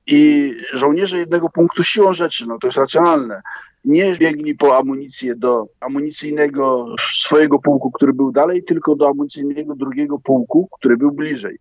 [0.08, 3.42] I żołnierze jednego punktu siłą rzeczy, no to jest racjonalne,
[3.86, 10.20] nie biegli po amunicję do amunicyjnego swojego pułku, który był dalej, tylko do amunicyjnego drugiego
[10.20, 11.60] pułku, który był bliżej.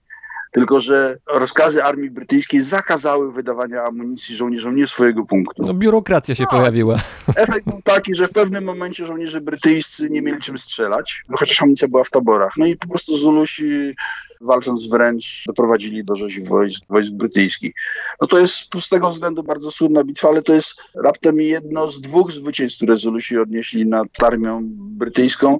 [0.52, 5.62] Tylko, że rozkazy armii brytyjskiej zakazały wydawania amunicji żołnierzom nie swojego punktu.
[5.66, 6.50] No, biurokracja się Tak.
[6.50, 6.96] pojawiła.
[7.36, 11.62] Efekt był taki, że w pewnym momencie żołnierze brytyjscy nie mieli czym strzelać, no chociaż
[11.62, 12.52] amunicja była w taborach.
[12.56, 13.94] No i po prostu Zulusi,
[14.40, 17.74] walcząc wręcz, doprowadzili do rzezi wojsk, wojsk brytyjskich.
[18.20, 22.00] No to jest z tego względu bardzo słynna bitwa, ale to jest raptem jedno z
[22.00, 25.58] dwóch zwycięstw, które Zulusi odnieśli nad armią brytyjską.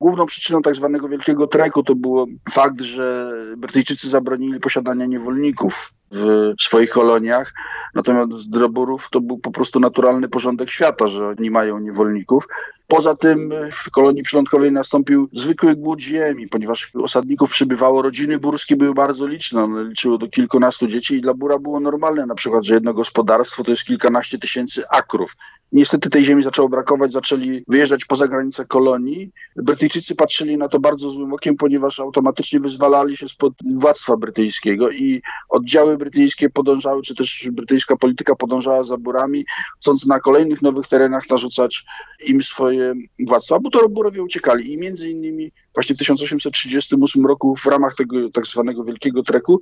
[0.00, 6.54] główną przyczyną tak zwanego Wielkiego Treku to był fakt, że Brytyjczycy zabronili posiadania niewolników w
[6.60, 7.52] swoich koloniach,
[7.94, 12.48] natomiast dla Burów to był po prostu naturalny porządek świata, że oni mają niewolników.
[12.86, 18.94] Poza tym w kolonii przylądkowej nastąpił zwykły głód ziemi, ponieważ osadników przybywało, rodziny burskie były
[18.94, 22.74] bardzo liczne, one liczyły do kilkunastu dzieci i dla Bura było normalne na przykład, że
[22.74, 25.36] jedno gospodarstwo to jest kilkanaście tysięcy akrów.
[25.74, 29.30] Niestety tej ziemi zaczęło brakować, zaczęli wyjeżdżać poza granice kolonii.
[29.56, 35.22] Brytyjczycy patrzyli na to bardzo złym okiem, ponieważ automatycznie wyzwalali się spod władztwa brytyjskiego i
[35.48, 39.44] oddziały brytyjskie podążały, czy też brytyjska polityka podążała za Burami,
[39.76, 41.84] chcąc na kolejnych nowych terenach narzucać
[42.26, 43.56] im swoje władztwo.
[43.56, 48.46] A Butor- Burowie uciekali i między innymi właśnie w 1838 roku w ramach tego tak
[48.46, 49.60] zwanego Wielkiego Treku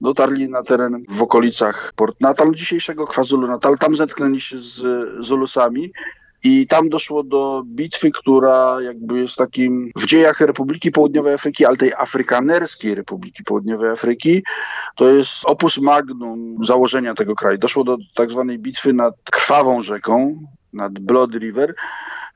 [0.00, 3.78] dotarli na teren w okolicach Port Natal, dzisiejszego KwaZulu Natal.
[3.78, 4.84] Tam zetknęli się z
[5.26, 5.92] Zulusami.
[6.44, 11.76] I tam doszło do bitwy, która jakby jest takim w dziejach Republiki Południowej Afryki, ale
[11.76, 14.42] tej afrykanerskiej Republiki Południowej Afryki,
[14.96, 17.58] to jest opus magnum założenia tego kraju.
[17.58, 20.36] Doszło do tak zwanej bitwy nad krwawą rzeką,
[20.72, 21.74] nad Blood River,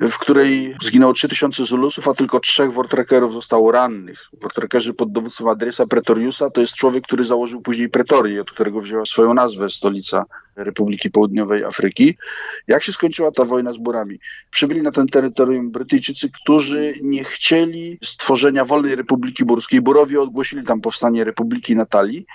[0.01, 4.29] w której zginęło 3000 Zulusów, a tylko trzech Wortrekerów zostało rannych.
[4.43, 9.07] Wortrekerzy pod dowództwem Adresa Pretoriusa to jest człowiek, który założył później Pretorię, od którego wzięła
[9.07, 10.25] swoją nazwę stolica
[10.57, 12.17] Republiki Południowej Afryki.
[12.67, 14.19] Jak się skończyła ta wojna z Burami?
[14.51, 19.81] Przybyli na ten terytorium Brytyjczycy, którzy nie chcieli stworzenia wolnej Republiki Burskiej.
[19.81, 22.27] Burowie ogłosili tam powstanie Republiki Natalii.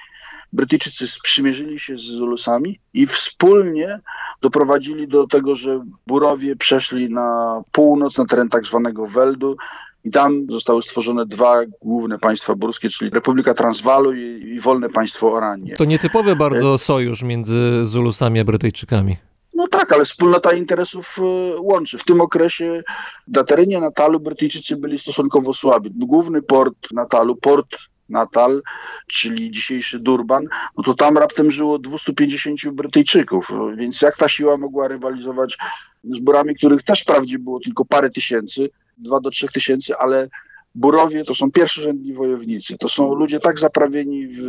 [0.53, 3.99] Brytyjczycy sprzymierzyli się z Zulusami i wspólnie
[4.41, 9.57] doprowadzili do tego, że Burowie przeszli na północ, na teren tak zwanego Weldu
[10.03, 14.21] i tam zostały stworzone dwa główne państwa burskie, czyli Republika Transwalu i,
[14.55, 15.75] i wolne państwo Oranie.
[15.75, 19.17] To nietypowy bardzo sojusz między Zulusami a Brytyjczykami.
[19.53, 21.21] No tak, ale wspólnota interesów e,
[21.61, 21.97] łączy.
[21.97, 22.83] W tym okresie
[23.27, 25.91] na terenie Natalu Brytyjczycy byli stosunkowo słabi.
[25.95, 27.77] Główny port Natalu, port
[28.09, 28.61] Natal,
[29.07, 34.87] czyli dzisiejszy Durban, no to tam raptem żyło 250 Brytyjczyków, więc jak ta siła mogła
[34.87, 35.57] rywalizować
[36.03, 40.29] z Burami, których też wprawdzie było tylko parę tysięcy, dwa do trzech tysięcy, ale
[40.75, 42.77] Burowie to są pierwszorzędni wojownicy.
[42.77, 44.41] To są ludzie tak zaprawieni w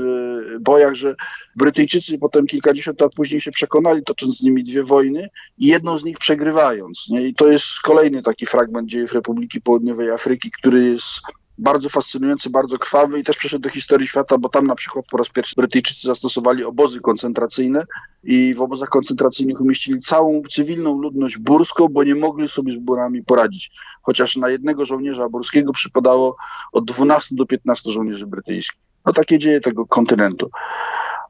[0.61, 1.15] bojach, że
[1.57, 6.05] Brytyjczycy potem kilkadziesiąt lat później się przekonali, tocząc z nimi dwie wojny i jedną z
[6.05, 7.07] nich przegrywając.
[7.11, 7.27] Nie?
[7.27, 11.21] I to jest kolejny taki fragment dziejów Republiki Południowej Afryki, który jest
[11.59, 15.17] bardzo fascynujący, bardzo krwawy i też przeszedł do historii świata, bo tam na przykład po
[15.17, 17.85] raz pierwszy Brytyjczycy zastosowali obozy koncentracyjne
[18.25, 23.25] i w obozach koncentracyjnych umieścili całą cywilną ludność burską, bo nie mogli sobie z burami
[23.25, 23.71] poradzić.
[24.03, 26.37] Chociaż na jednego żołnierza burskiego przypadało
[26.73, 28.81] od 12 do 15 żołnierzy brytyjskich.
[29.07, 30.51] No takie dzieje tego kontynentu.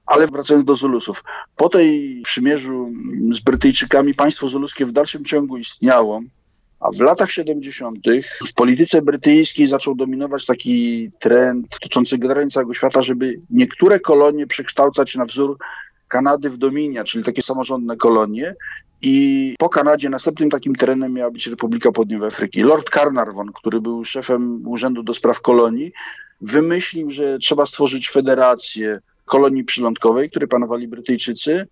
[0.07, 1.25] Ale wracając do Zulusów.
[1.57, 2.93] Po tej przymierzu
[3.33, 6.21] z Brytyjczykami państwo zuluskie w dalszym ciągu istniało.
[6.83, 7.99] A w latach 70.
[8.49, 15.15] w polityce brytyjskiej zaczął dominować taki trend dotyczący generalnie całego świata, żeby niektóre kolonie przekształcać
[15.15, 15.59] na wzór
[16.09, 18.55] Kanady w Dominia, czyli takie samorządne kolonie.
[19.03, 22.63] I po Kanadzie następnym takim terenem miała być Republika Południowej Afryki.
[22.63, 25.93] Lord Carnarvon, który był szefem Urzędu do Spraw Kolonii,
[26.41, 31.69] wymyślił, że trzeba stworzyć federację kolonii przylądkowej, której panowali Brytyjczycy,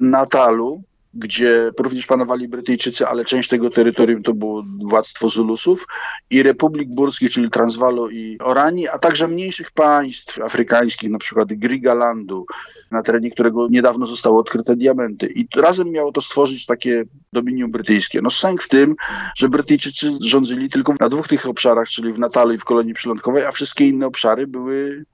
[0.00, 0.82] Natalu,
[1.14, 5.86] gdzie również panowali Brytyjczycy, ale część tego terytorium to było władztwo Zulusów
[6.30, 12.46] i Republik Burskich, czyli Transwalu i Oranii, a także mniejszych państw afrykańskich, na przykład Grigalandu,
[12.90, 15.26] na terenie którego niedawno zostały odkryte diamenty.
[15.26, 18.20] I razem miało to stworzyć takie dominium brytyjskie.
[18.22, 18.94] No sęk w tym,
[19.36, 23.44] że Brytyjczycy rządzili tylko na dwóch tych obszarach, czyli w Natalu i w kolonii przylądkowej,
[23.44, 25.04] a wszystkie inne obszary były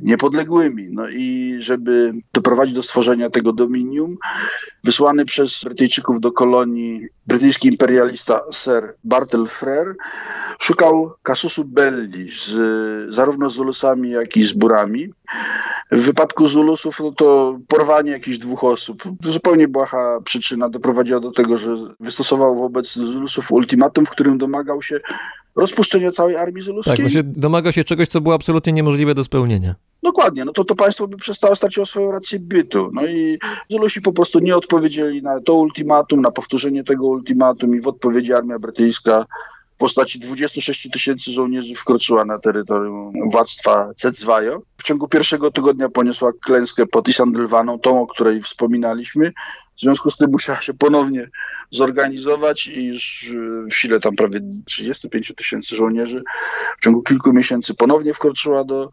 [0.00, 0.88] niepodległymi.
[0.90, 4.16] No i żeby doprowadzić do stworzenia tego dominium,
[4.84, 9.94] wysłany przez Brytyjczyków do kolonii brytyjski imperialista Sir Bartle Frere
[10.58, 12.54] szukał kasusu belli z,
[13.14, 15.12] zarówno z Zulusami, jak i z Burami.
[15.92, 21.58] W wypadku Zulusów no to porwanie jakichś dwóch osób, zupełnie błaha przyczyna, doprowadziła do tego,
[21.58, 25.00] że wystosował wobec Zulusów ultimatum, w którym domagał się
[25.56, 26.96] rozpuszczenia całej armii zuluskiej.
[26.96, 29.74] Tak, bo się domaga się czegoś, co było absolutnie niemożliwe do spełnienia.
[30.02, 32.90] Dokładnie, no to to państwo by przestało straciło swoją rację bytu.
[32.92, 33.38] No i
[33.68, 38.32] Zulusi po prostu nie odpowiedzieli na to ultimatum, na powtórzenie tego ultimatum i w odpowiedzi
[38.32, 39.26] armia brytyjska
[39.74, 44.62] w postaci 26 tysięcy żołnierzy wkroczyła na terytorium władztwa Cedzwajo.
[44.76, 49.32] W ciągu pierwszego tygodnia poniosła klęskę pod Isandlwaną, tą, o której wspominaliśmy.
[49.80, 51.28] W związku z tym musiała się ponownie
[51.70, 53.30] zorganizować i już
[53.70, 56.22] w sile tam prawie 35 tysięcy żołnierzy
[56.78, 58.90] w ciągu kilku miesięcy ponownie wkroczyła do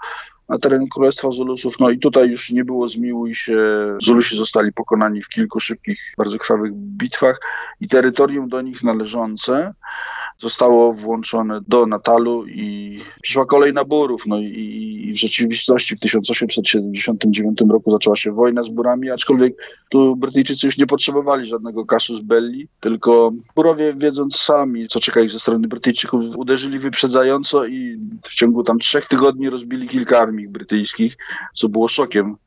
[0.50, 1.80] na teren Królestwa Zulusów.
[1.80, 3.58] No i tutaj już nie było zmiłuj się.
[4.02, 7.40] Zulusi zostali pokonani w kilku szybkich, bardzo krwawych bitwach
[7.82, 9.74] i terytorium do nich należące
[10.40, 14.24] zostało włączone do Natalu i przyszła kolej naborów.
[14.28, 19.56] No i, i w rzeczywistości w 1879 roku zaczęła się wojna z Burami, aczkolwiek
[19.90, 25.30] tu Brytyjczycy już nie potrzebowali żadnego kasus belli, tylko Burowie wiedząc sami, co czeka ich
[25.30, 31.18] ze strony Brytyjczyków, uderzyli wyprzedzająco i w ciągu tam trzech tygodni rozbili kilka armii brytyjskich,
[31.54, 32.38] co było szokiem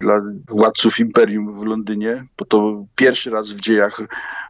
[0.00, 4.00] dla władców imperium w Londynie, bo to pierwszy raz w dziejach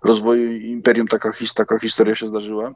[0.04, 2.72] rozwoju imperium taka, taka historia się zdarzyła.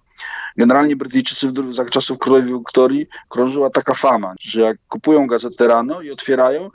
[0.56, 6.02] Generalnie Brytyjczycy w, za czasów królowej Wiktorii krążyła taka fama, że jak kupują gazetę rano
[6.02, 6.70] i otwierają,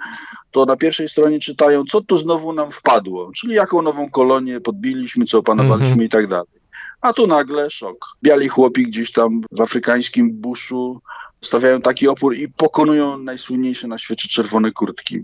[0.51, 5.25] to na pierwszej stronie czytają, co tu znowu nam wpadło, czyli jaką nową kolonię podbiliśmy,
[5.25, 6.05] co opanowaliśmy mm -hmm.
[6.05, 6.57] i tak dalej.
[7.01, 7.97] A tu nagle szok.
[8.23, 11.01] Biali chłopi gdzieś tam w afrykańskim buszu
[11.41, 15.23] stawiają taki opór i pokonują najsłynniejsze na świecie czerwone kurtki.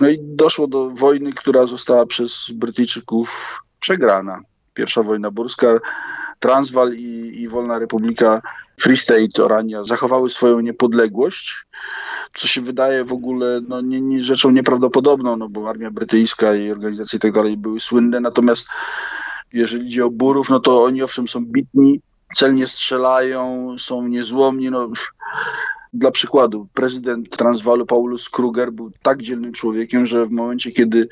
[0.00, 4.40] No i doszło do wojny, która została przez Brytyjczyków przegrana.
[4.74, 5.66] Pierwsza wojna burska,
[6.40, 8.42] Transwal i, i Wolna Republika
[8.80, 11.66] Free State Orania zachowały swoją niepodległość,
[12.34, 16.70] co się wydaje w ogóle no, nie, nie rzeczą nieprawdopodobną, no bo armia brytyjska i
[16.70, 18.66] organizacje i tak dalej były słynne, natomiast
[19.52, 22.00] jeżeli idzie o Burów, no to oni owszem są bitni,
[22.34, 24.88] celnie strzelają, są niezłomni, no
[25.94, 31.08] dla przykładu, prezydent Transwalu Paulus Kruger był tak dzielnym człowiekiem, że w momencie, kiedy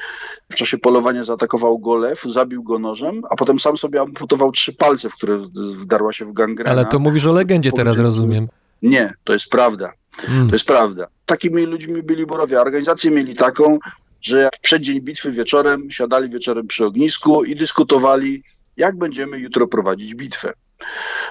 [0.48, 4.72] w czasie polowania zaatakował go lew, zabił go nożem, a potem sam sobie amputował trzy
[4.72, 6.70] palce, w które wdarła się w gangrenę.
[6.70, 8.48] Ale to mówisz o legendzie teraz, rozumiem.
[8.82, 9.92] Nie, to jest prawda.
[10.16, 10.48] Hmm.
[10.48, 11.06] To jest prawda.
[11.26, 12.60] Takimi ludźmi byli Borowie.
[12.60, 13.78] Organizację mieli taką,
[14.22, 18.42] że w przeddzień bitwy wieczorem siadali wieczorem przy ognisku i dyskutowali,
[18.76, 20.52] jak będziemy jutro prowadzić bitwę.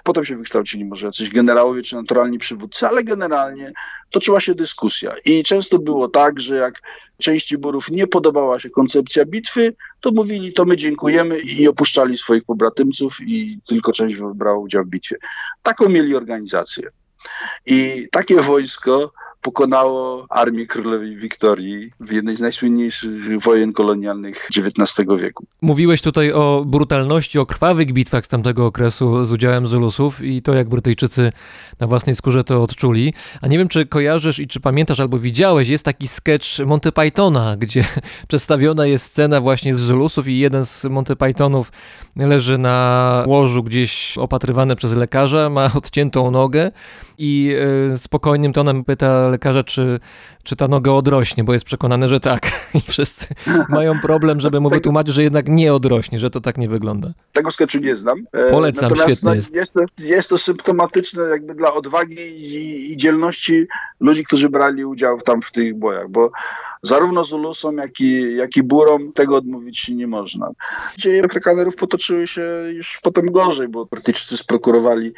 [0.04, 3.72] Potem się wykształcili może jacyś generałowie czy naturalni przywódcy, ale generalnie
[4.10, 5.16] toczyła się dyskusja.
[5.26, 6.82] I często było tak, że jak
[7.18, 12.44] części Burów nie podobała się koncepcja bitwy, to mówili, to my dziękujemy i opuszczali swoich
[12.44, 15.16] pobratymców i tylko część brała udział w bitwie.
[15.64, 16.90] Taką mieli organizację.
[17.66, 19.12] I takie wojsko
[19.42, 25.46] pokonało Armię Królowej Wiktorii w jednej z najsłynniejszych wojen kolonialnych XIX wieku.
[25.62, 30.54] Mówiłeś tutaj o brutalności, o krwawych bitwach z tamtego okresu z udziałem Zulusów i to,
[30.54, 31.32] jak Brytyjczycy
[31.80, 33.14] na własnej skórze to odczuli.
[33.42, 37.56] A nie wiem, czy kojarzysz i czy pamiętasz albo widziałeś, jest taki sketch Monty Pythona,
[37.64, 37.84] gdzie
[38.28, 41.72] przedstawiona jest scena właśnie z Zulusów i jeden z Monty Pythonów
[42.16, 46.72] leży na łożu gdzieś opatrywany przez lekarza, ma odciętą nogę
[47.18, 47.56] i
[47.94, 50.00] y, spokojnym tonem pyta lekarza, czy,
[50.44, 52.52] czy ta noga odrośnie, bo jest przekonany, że tak.
[52.74, 53.28] I wszyscy
[53.70, 57.14] mają problem, żeby mu wytłumaczyć, że jednak nie odrośnie, że to tak nie wygląda.
[57.34, 58.26] Tego sketchu nie znam.
[58.52, 59.56] Polecam, Natomiast, świetny no, jest.
[59.56, 63.68] Jest to, jest to symptomatyczne jakby dla odwagi i, i dzielności
[64.00, 66.32] ludzi, którzy brali udział tam w tych bojach, bo
[66.84, 70.52] zarówno Zulusom, jak i, jak i Burom tego odmówić się nie można.
[70.98, 75.14] Dzieje Afrykanerów potoczyły się już potem gorzej, bo Brytyjczycy sprokurowali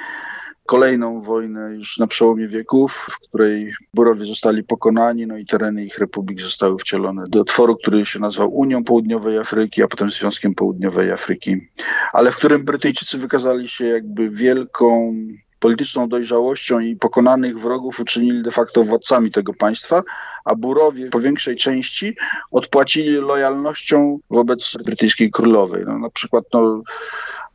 [0.66, 5.97] kolejną wojnę już na przełomie wieków, w której Burowie zostali pokonani, no i tereny ich
[5.97, 11.11] republik zostały wcielone do tworu, który się nazywał Unią Południowej Afryki, a potem Związkiem Południowej
[11.11, 11.68] Afryki,
[12.14, 15.16] ale w którym Brytyjczycy wykazali się jakby wielką
[15.64, 20.03] polityczną dojrzałością i pokonanych wrogów uczynili de facto władcami tego państwa,
[20.45, 22.16] a Burowie po większej części
[22.51, 25.84] odpłacili lojalnością wobec brytyjskiej królowej.
[25.86, 26.82] No, na przykład no,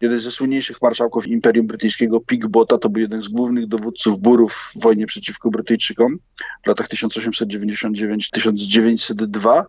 [0.01, 4.83] jeden ze słynniejszych marszałków Imperium Brytyjskiego, Pigbota, to był jeden z głównych dowódców Burów w
[4.83, 6.19] wojnie przeciwko Brytyjczykom
[6.65, 9.65] w latach 1899-1902.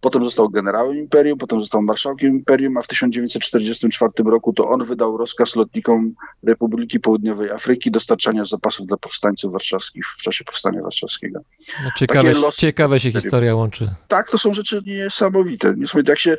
[0.00, 5.16] Potem został generałem imperium, potem został marszałkiem imperium, a w 1944 roku to on wydał
[5.16, 11.40] rozkaz lotnikom Republiki Południowej Afryki dostarczania zapasów dla powstańców warszawskich w czasie powstania warszawskiego.
[11.84, 13.88] No, ciekawe, ciekawe się historia łączy.
[14.08, 15.74] Tak, to są rzeczy niesamowite.
[15.76, 16.12] niesamowite.
[16.12, 16.36] Jak się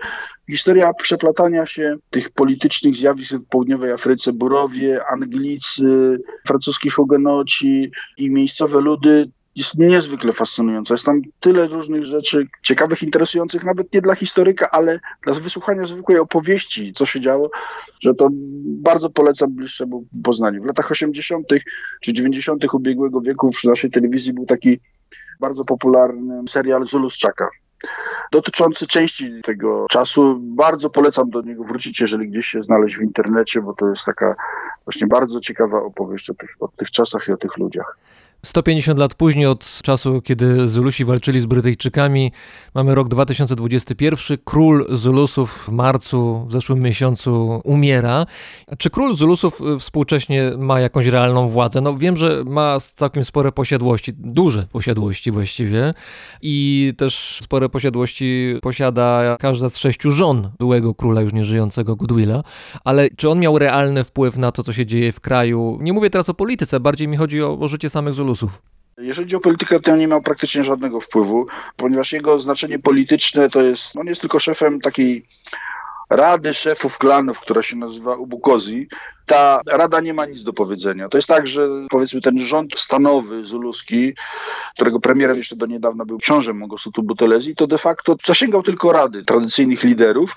[0.49, 8.81] historia przeplatania się tych politycznych zjawisk w południowej Afryce, Burowie, Anglicy, francuski hugenoci i miejscowe
[8.81, 10.93] ludy jest niezwykle fascynująca.
[10.93, 16.19] Jest tam tyle różnych rzeczy ciekawych, interesujących, nawet nie dla historyka, ale dla wysłuchania zwykłej
[16.19, 17.49] opowieści, co się działo,
[18.01, 18.29] że to
[18.65, 20.61] bardzo polecam bliższemu poznaniu.
[20.61, 21.47] W latach 80.
[22.01, 22.73] czy 90.
[22.73, 24.79] ubiegłego wieku w naszej telewizji był taki
[25.39, 27.49] bardzo popularny serial Zuluszczaka
[28.31, 30.39] dotyczący części tego czasu.
[30.41, 34.35] Bardzo polecam do niego wrócić, jeżeli gdzieś się znaleźć w internecie, bo to jest taka
[34.85, 37.97] właśnie bardzo ciekawa opowieść o tych, o tych czasach i o tych ludziach.
[38.45, 42.31] 150 lat później od czasu, kiedy Zulusi walczyli z Brytyjczykami,
[42.75, 44.37] mamy rok 2021.
[44.43, 48.25] Król Zulusów w marcu, w zeszłym miesiącu umiera.
[48.77, 51.81] Czy król Zulusów y, współcześnie ma jakąś realną władzę?
[51.81, 55.93] No wiem, że ma całkiem spore posiadłości, duże posiadłości właściwie
[56.41, 62.43] i też spore posiadłości posiada każda z sześciu żon byłego króla już nieżyjącego Goodwilla,
[62.83, 65.77] ale czy on miał realny wpływ na to, co się dzieje w kraju?
[65.81, 68.28] Nie mówię teraz o polityce, bardziej mi chodzi o, o życie samych Zulusów.
[68.97, 73.49] Jeżeli chodzi o politykę, to on nie miał praktycznie żadnego wpływu, ponieważ jego znaczenie polityczne
[73.49, 75.25] to jest, on jest tylko szefem takiej
[76.09, 78.87] Rady Szefów Klanów, która się nazywa Ubukozi.
[79.25, 81.09] Ta rada nie ma nic do powiedzenia.
[81.09, 84.13] To jest tak, że powiedzmy ten rząd stanowy zuluski,
[84.75, 89.23] którego premierem jeszcze do niedawna był książę Mogosutu Butelezi, to de facto zasięgał tylko rady
[89.23, 90.35] tradycyjnych liderów,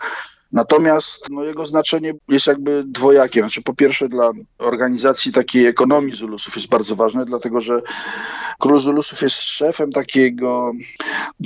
[0.53, 3.41] Natomiast no, jego znaczenie jest jakby dwojakie.
[3.41, 7.83] Znaczy, po pierwsze, dla organizacji takiej ekonomii Zulusów jest bardzo ważne, dlatego że
[8.59, 10.73] król Zulusów jest szefem takiego,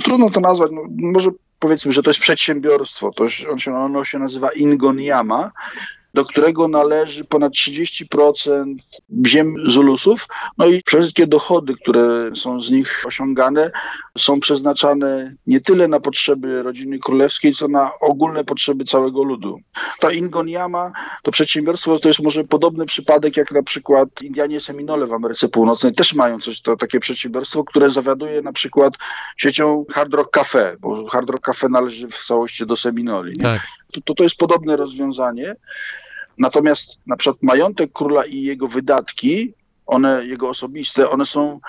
[0.03, 1.29] trudno to nazwać, no, może
[1.59, 3.11] powiedzmy, że to jest przedsiębiorstwo.
[3.11, 5.51] To, on się, ono się nazywa Ingoniama
[6.13, 8.75] do którego należy ponad 30%
[9.27, 10.27] ziem Zulusów.
[10.57, 13.71] No i wszystkie dochody, które są z nich osiągane,
[14.17, 19.59] są przeznaczane nie tyle na potrzeby rodziny królewskiej, co na ogólne potrzeby całego ludu.
[19.99, 20.91] Ta Ingoniama,
[21.23, 25.93] to przedsiębiorstwo, to jest może podobny przypadek jak na przykład Indianie Seminole w Ameryce Północnej.
[25.93, 28.93] Też mają coś, to takie przedsiębiorstwo, które zawiaduje na przykład
[29.37, 33.37] siecią Hard Rock Cafe, bo Hard Rock Cafe należy w całości do Seminoli.
[33.37, 33.61] Tak.
[34.01, 35.55] To, to jest podobne rozwiązanie.
[36.37, 39.53] Natomiast na przykład majątek króla i jego wydatki,
[39.85, 41.59] one, jego osobiste, one są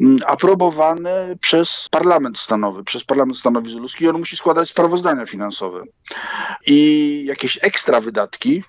[0.00, 5.82] mm, aprobowane przez parlament stanowy, przez parlament stanowy zuluski i on musi składać sprawozdania finansowe.
[6.66, 8.62] I jakieś ekstra wydatki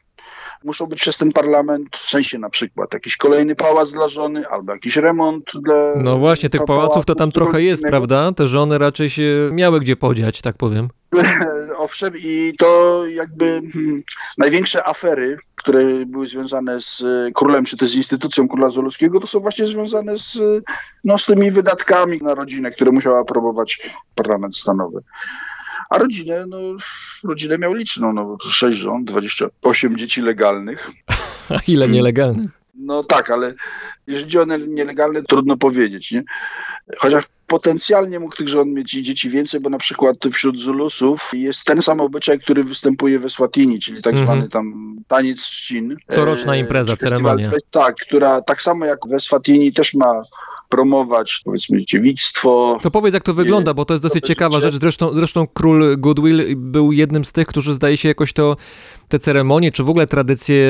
[0.64, 4.74] muszą być przez ten parlament, w sensie na przykład jakiś kolejny pałac dla żony, albo
[4.74, 5.94] jakiś remont dla...
[5.96, 8.32] No właśnie, tych pa- pałaców to tam trochę jest, prawda?
[8.32, 10.90] Te żony raczej się miały gdzie podziać, tak powiem.
[11.78, 14.04] Owszem, i to jakby hmm,
[14.38, 19.28] największe afery, które były związane z e, królem, czy też z instytucją króla Zoluskiego, to
[19.28, 20.38] są właśnie związane z,
[21.04, 25.00] no, z tymi wydatkami na rodzinę, które musiał aprobować parlament stanowy.
[25.90, 26.58] A rodzinę, no,
[27.24, 30.90] rodzinę miał liczną, no, bo to 6 żon, 28 dzieci legalnych.
[31.50, 32.52] A ile nielegalnych?
[32.76, 33.54] No tak, ale
[34.08, 36.24] jeżeli chodzi o nielegalne, trudno powiedzieć, nie?
[36.98, 41.82] Chociaż potencjalnie mógł tych żon mieć dzieci więcej, bo na przykład wśród Zulusów jest ten
[41.82, 44.26] sam obyczaj, który występuje we Swatini, czyli tak Mhm.
[44.26, 45.96] zwany tam taniec trzcin.
[46.12, 47.52] Coroczna E, impreza, festiwal- ceremonia.
[47.72, 50.22] Tak, która tak samo jak we Swatini też ma
[50.70, 52.80] promować powiedzmy dziewictwo.
[52.82, 54.76] To powiedz, jak to wygląda, bo to jest dosyć to ciekawa rzecz.
[54.76, 58.58] Zresztą, zresztą król Goodwill był jednym z tych, którzy zdaje się jakoś to,
[59.08, 60.66] te ceremonie, czy w ogóle tradycje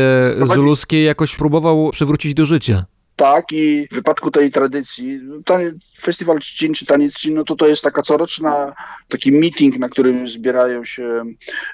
[0.56, 2.86] zuluskie jakoś próbował przywrócić do życia.
[3.16, 7.68] Tak, i w wypadku tej tradycji, tanie, festiwal trzcin czy taniec trzcin, no to to
[7.68, 8.74] jest taka coroczna,
[9.08, 11.24] taki meeting, na którym zbierają się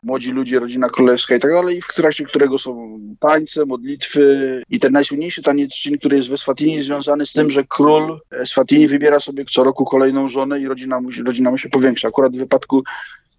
[0.04, 4.80] młodzi ludzie, rodzina królewska i tak dalej, i w trakcie którego są tańce, modlitwy i
[4.80, 8.88] ten najsłynniejszy taniec trzcin, który jest we Swatini, jest związany z tym, że król Swatini
[8.88, 12.08] wybiera sobie co roku kolejną żonę i rodzina mu, rodzina mu się powiększa.
[12.08, 12.84] Akurat w wypadku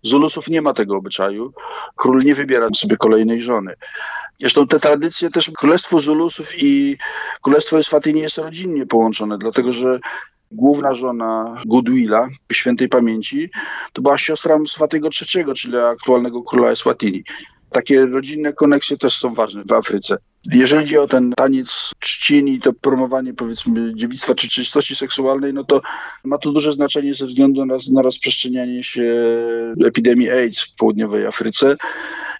[0.03, 1.53] Zulusów nie ma tego obyczaju.
[1.97, 3.75] Król nie wybiera sobie kolejnej żony.
[4.41, 6.97] Zresztą te tradycje też, Królestwo Zulusów i
[7.43, 10.01] Królestwo Eswatini jest rodzinnie połączone, dlatego że
[10.53, 13.51] główna żona Goodwilla, świętej pamięci,
[13.93, 17.25] to była siostra Swatego III, czyli aktualnego króla Eswatini.
[17.71, 20.19] Takie rodzinne koneksje też są ważne w Afryce.
[20.45, 25.65] Jeżeli chodzi o ten taniec trzcin i to promowanie powiedzmy dziewictwa czy czystości seksualnej, no
[25.65, 25.81] to
[26.25, 29.35] ma to duże znaczenie ze względu na, na rozprzestrzenianie się
[29.87, 31.77] epidemii AIDS w południowej Afryce.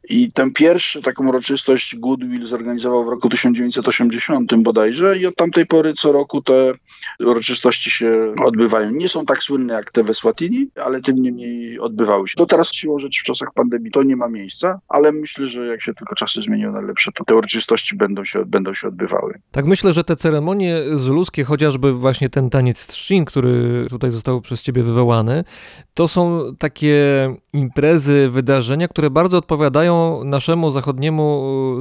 [0.09, 5.93] I tę pierwszą taką uroczystość Goodwill zorganizował w roku 1980 bodajże i od tamtej pory
[5.93, 6.73] co roku te
[7.21, 8.91] uroczystości się odbywają.
[8.91, 12.35] Nie są tak słynne jak te we Swatini, ale tym niemniej odbywały się.
[12.37, 15.83] Do teraz siłą rzeczy w czasach pandemii to nie ma miejsca, ale myślę, że jak
[15.83, 19.35] się tylko czasy zmienią na lepsze, to te uroczystości będą się, będą się odbywały.
[19.51, 24.63] Tak myślę, że te ceremonie zuluskie, chociażby właśnie ten taniec trzcin, który tutaj został przez
[24.63, 25.45] ciebie wywołany,
[25.95, 26.97] to są takie
[27.53, 31.23] imprezy, wydarzenia, które bardzo odpowiadają naszemu zachodniemu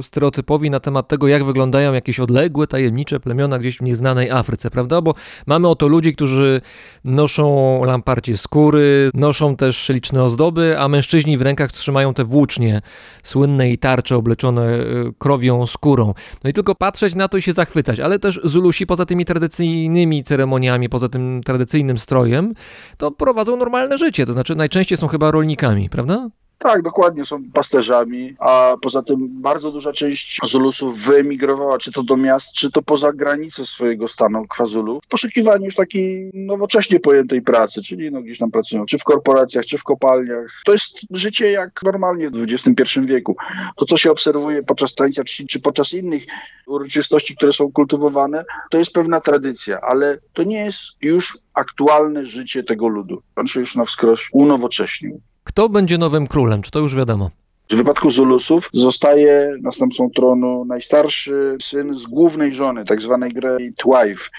[0.02, 5.00] stereotypowi na temat tego, jak wyglądają jakieś odległe, tajemnicze plemiona gdzieś w nieznanej Afryce, prawda?
[5.00, 5.14] Bo
[5.46, 6.60] mamy oto ludzi, którzy
[7.04, 12.82] noszą lamparcie skóry, noszą też liczne ozdoby, a mężczyźni w rękach trzymają te włócznie
[13.22, 14.82] słynne i tarcze obleczone e,
[15.18, 16.01] krowią skórą.
[16.44, 20.22] No i tylko patrzeć na to i się zachwycać, ale też Zulusi poza tymi tradycyjnymi
[20.22, 22.54] ceremoniami, poza tym tradycyjnym strojem,
[22.96, 26.28] to prowadzą normalne życie, to znaczy najczęściej są chyba rolnikami, prawda?
[26.62, 32.16] Tak, dokładnie, są pasterzami, a poza tym bardzo duża część Zulusów wyemigrowała, czy to do
[32.16, 37.82] miast, czy to poza granice swojego stanu KwaZulu, w poszukiwaniu już takiej nowocześnie pojętej pracy,
[37.82, 40.62] czyli no gdzieś tam pracują, czy w korporacjach, czy w kopalniach.
[40.64, 43.36] To jest życie jak normalnie w XXI wieku.
[43.76, 46.22] To, co się obserwuje podczas tańca czci, czy podczas innych
[46.66, 52.62] uroczystości, które są kultywowane, to jest pewna tradycja, ale to nie jest już aktualne życie
[52.62, 53.22] tego ludu.
[53.36, 55.20] On się już na wskroś unowocześnił.
[55.44, 56.62] Kto będzie nowym królem?
[56.62, 57.30] Czy to już wiadomo?
[57.70, 64.30] W wypadku Zulusów zostaje następcą tronu najstarszy syn z głównej żony, tak zwanej Great Wife.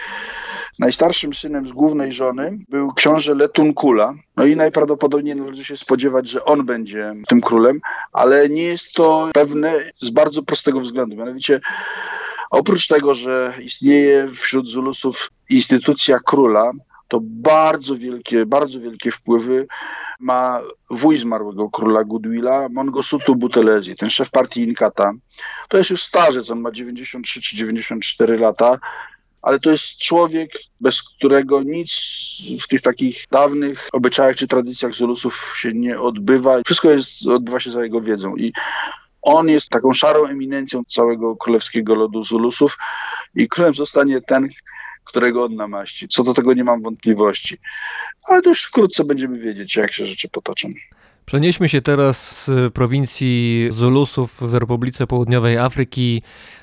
[0.79, 4.13] Najstarszym synem z głównej żony był książę Letunkula.
[4.37, 7.79] No i najprawdopodobniej należy się spodziewać, że on będzie tym królem,
[8.13, 11.15] ale nie jest to pewne z bardzo prostego względu.
[11.15, 11.59] Mianowicie
[12.49, 16.71] oprócz tego, że istnieje wśród Zulusów instytucja króla,
[17.13, 19.67] to bardzo wielkie, bardzo wielkie wpływy
[20.19, 25.11] ma wuj zmarłego króla Goodwilla, Mongosutu Butelezi, ten szef partii Inkata.
[25.69, 28.79] To jest już starzec, on ma 93 czy 94 lata,
[29.41, 30.51] ale to jest człowiek,
[30.81, 31.91] bez którego nic
[32.61, 36.61] w tych takich dawnych obyczajach czy tradycjach Zulusów się nie odbywa.
[36.65, 38.53] Wszystko jest, odbywa się za jego wiedzą i
[39.21, 42.77] on jest taką szarą eminencją całego królewskiego lodu Zulusów
[43.35, 44.49] i królem zostanie ten,
[45.03, 46.07] którego on namaści.
[46.07, 47.57] Co do tego nie mam wątpliwości.
[48.29, 50.69] Ale to już wkrótce będziemy wiedzieć, jak się rzeczy potoczą.
[51.25, 56.21] Przenieśmy się teraz z prowincji Zulusów w Republice Południowej Afryki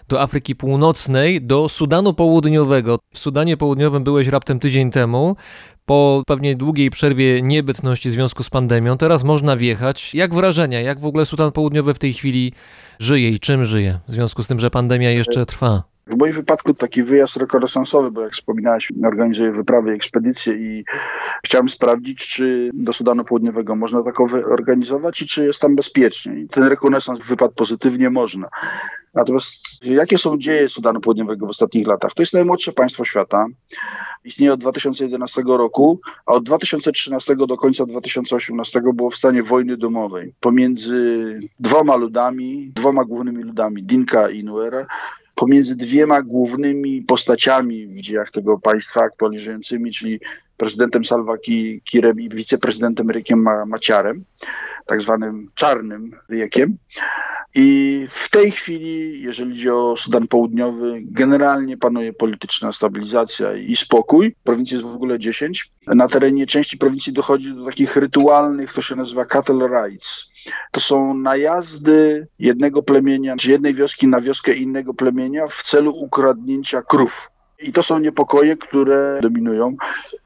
[0.09, 2.99] do Afryki Północnej, do Sudanu Południowego.
[3.15, 5.37] W Sudanie Południowym byłeś raptem tydzień temu.
[5.87, 10.15] Po pewnie długiej przerwie niebytności w związku z pandemią, teraz można wjechać.
[10.15, 10.81] Jak wrażenia?
[10.81, 12.53] Jak w ogóle Sudan Południowy w tej chwili
[12.99, 13.99] żyje i czym żyje?
[14.09, 15.83] W związku z tym, że pandemia jeszcze trwa.
[16.11, 20.85] W moim wypadku taki wyjazd rekonesansowy, bo jak wspominałeś, organizuję wyprawy i ekspedycje i
[21.45, 26.41] chciałem sprawdzić, czy do Sudanu Południowego można takowe organizować i czy jest tam bezpiecznie.
[26.41, 28.49] I ten rekonesans wypadł pozytywnie, można.
[29.15, 32.15] Natomiast jakie są dzieje Sudanu Południowego w ostatnich latach?
[32.15, 33.47] To jest najmłodsze państwo świata.
[34.25, 40.35] Istnieje od 2011 roku, a od 2013 do końca 2018 było w stanie wojny domowej
[40.41, 44.87] pomiędzy dwoma ludami, dwoma głównymi ludami, Dinka i Nuera,
[45.41, 50.21] pomiędzy dwiema głównymi postaciami w dziejach tego państwa aktualnie żyjącymi, czyli
[50.57, 51.35] prezydentem Salva
[51.85, 54.25] Kirem i wiceprezydentem Rykiem Maciarem,
[54.87, 56.77] tak zwanym czarnym Rykiem.
[57.55, 64.35] I w tej chwili, jeżeli chodzi o Sudan Południowy, generalnie panuje polityczna stabilizacja i spokój.
[64.45, 65.71] Prowincji jest w ogóle 10.
[65.87, 70.30] Na terenie części prowincji dochodzi do takich rytualnych, to się nazywa cattle rights.
[70.71, 76.83] To są najazdy jednego plemienia, czy jednej wioski na wioskę innego plemienia w celu ukradnięcia
[76.83, 77.31] krów.
[77.63, 79.77] I to są niepokoje, które dominują.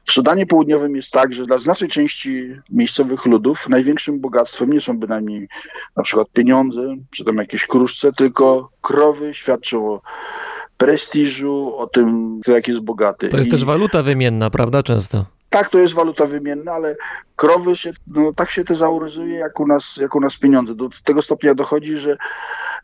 [0.05, 4.99] W Sudanie Południowym jest tak, że dla znacznej części miejscowych ludów największym bogactwem nie są
[4.99, 5.47] bynajmniej
[5.97, 10.01] na przykład pieniądze, czy tam jakieś kruszce, tylko krowy świadczą o
[10.77, 13.29] prestiżu, o tym, kto jak jest bogaty.
[13.29, 13.51] To jest I...
[13.51, 15.25] też waluta wymienna, prawda, często?
[15.49, 16.95] Tak, to jest waluta wymienna, ale
[17.35, 20.75] krowy się, no, tak się tezauryzuje jak u nas, jak u nas pieniądze.
[20.75, 22.17] Do tego stopnia dochodzi, że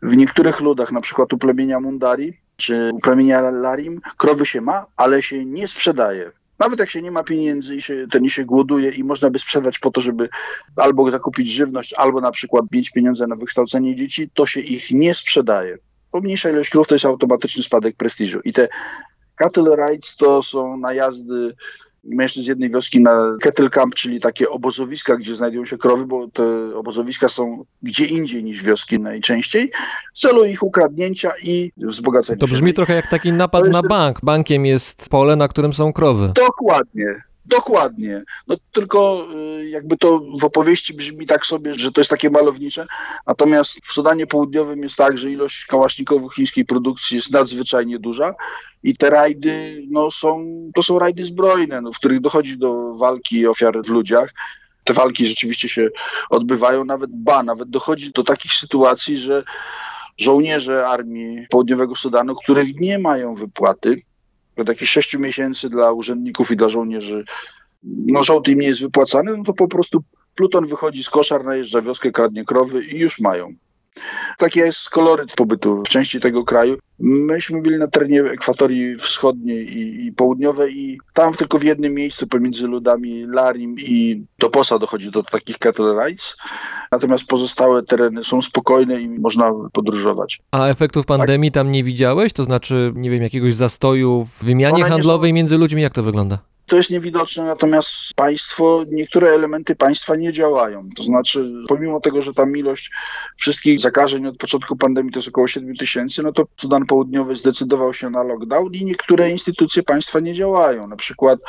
[0.02, 4.86] w niektórych ludach, na przykład u plemienia Mundari czy u plemienia Larim, krowy się ma,
[4.96, 6.32] ale się nie sprzedaje.
[6.58, 9.78] Nawet jak się nie ma pieniędzy i się, ten się głoduje i można by sprzedać
[9.78, 10.28] po to, żeby
[10.76, 15.14] albo zakupić żywność, albo na przykład mieć pieniądze na wykształcenie dzieci, to się ich nie
[15.14, 15.78] sprzedaje.
[16.10, 18.40] Pomniejsza ilość krów to jest automatyczny spadek prestiżu.
[18.44, 18.68] I te
[19.36, 21.54] cattle rights to są najazdy
[22.04, 26.28] mężczyzn z jednej wioski na kettle camp, czyli takie obozowiska, gdzie znajdują się krowy, bo
[26.28, 29.70] te obozowiska są gdzie indziej niż wioski najczęściej,
[30.14, 32.74] w celu ich ukradnięcia i wzbogacenia To brzmi się.
[32.74, 34.18] trochę jak taki napad jest- na bank.
[34.22, 36.32] Bankiem jest pole, na którym są krowy.
[36.34, 37.22] Dokładnie.
[37.46, 38.22] Dokładnie.
[38.46, 39.26] No tylko
[39.60, 42.86] y, jakby to w opowieści brzmi tak sobie, że to jest takie malownicze.
[43.26, 48.34] Natomiast w Sudanie Południowym jest tak, że ilość kałaszników chińskiej produkcji jest nadzwyczajnie duża
[48.82, 53.46] i te rajdy no, są, to są rajdy zbrojne, no, w których dochodzi do walki
[53.46, 54.34] ofiar w ludziach.
[54.84, 55.88] Te walki rzeczywiście się
[56.30, 59.44] odbywają, nawet ba, nawet dochodzi do takich sytuacji, że
[60.18, 63.96] żołnierze armii Południowego Sudanu, których nie mają wypłaty,
[64.56, 67.24] do takich sześciu miesięcy dla urzędników i dla żołnierzy,
[67.82, 70.02] no żołd im nie jest wypłacany, no to po prostu
[70.34, 73.54] pluton wychodzi z koszar, najeżdża wioskę, kradnie krowy i już mają.
[74.38, 76.78] Taki jest koloryt pobytu w części tego kraju.
[76.98, 82.26] Myśmy byli na terenie ekwatorii wschodniej i, i południowej i tam tylko w jednym miejscu
[82.26, 86.36] pomiędzy ludami Larim i Toposa dochodzi do takich cattle rights.
[86.92, 90.40] Natomiast pozostałe tereny są spokojne i można podróżować.
[90.50, 92.32] A efektów pandemii tam nie widziałeś?
[92.32, 95.82] To znaczy, nie wiem, jakiegoś zastoju w wymianie handlowej między ludźmi?
[95.82, 96.51] Jak to wygląda?
[96.72, 100.88] To jest niewidoczne, natomiast państwo, niektóre elementy państwa nie działają.
[100.96, 102.90] To znaczy, pomimo tego, że tam ilość
[103.36, 107.94] wszystkich zakażeń od początku pandemii to jest około 7 tysięcy, no to Sudan Południowy zdecydował
[107.94, 110.86] się na lockdown i niektóre instytucje państwa nie działają.
[110.86, 111.40] Na przykład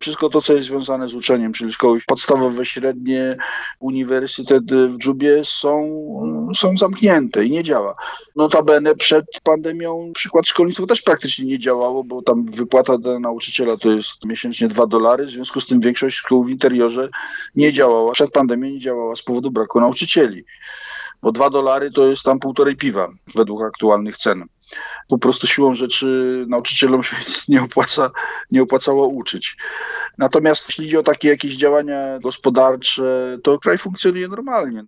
[0.00, 3.36] wszystko to, co jest związane z uczeniem, czyli szkoły podstawowe, średnie,
[3.80, 7.94] uniwersytet w Dżubie są, są zamknięte i nie działa.
[8.36, 13.90] Notabene przed pandemią przykład szkolnictwo też praktycznie nie działało, bo tam wypłata dla nauczyciela to
[13.90, 17.08] jest miesięcznie 2 dolary, w związku z tym większość szkół w interiorze
[17.54, 18.12] nie działała.
[18.12, 20.44] Przed pandemią nie działała z powodu braku nauczycieli,
[21.22, 24.44] bo 2 dolary to jest tam półtorej piwa według aktualnych cen.
[25.08, 27.16] Po prostu siłą rzeczy nauczycielom się
[27.48, 28.10] nie, opłaca,
[28.50, 29.56] nie opłacało uczyć.
[30.18, 34.84] Natomiast jeśli chodzi o takie jakieś działania gospodarcze, to kraj funkcjonuje normalnie.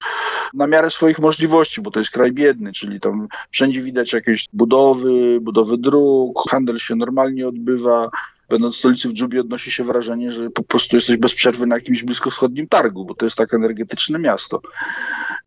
[0.55, 5.41] Na miarę swoich możliwości, bo to jest kraj biedny, czyli tam wszędzie widać jakieś budowy,
[5.41, 8.11] budowy dróg, handel się normalnie odbywa.
[8.49, 11.75] Będąc w stolicy w Dżubie odnosi się wrażenie, że po prostu jesteś bez przerwy na
[11.75, 14.61] jakimś bliskowschodnim targu, bo to jest tak energetyczne miasto.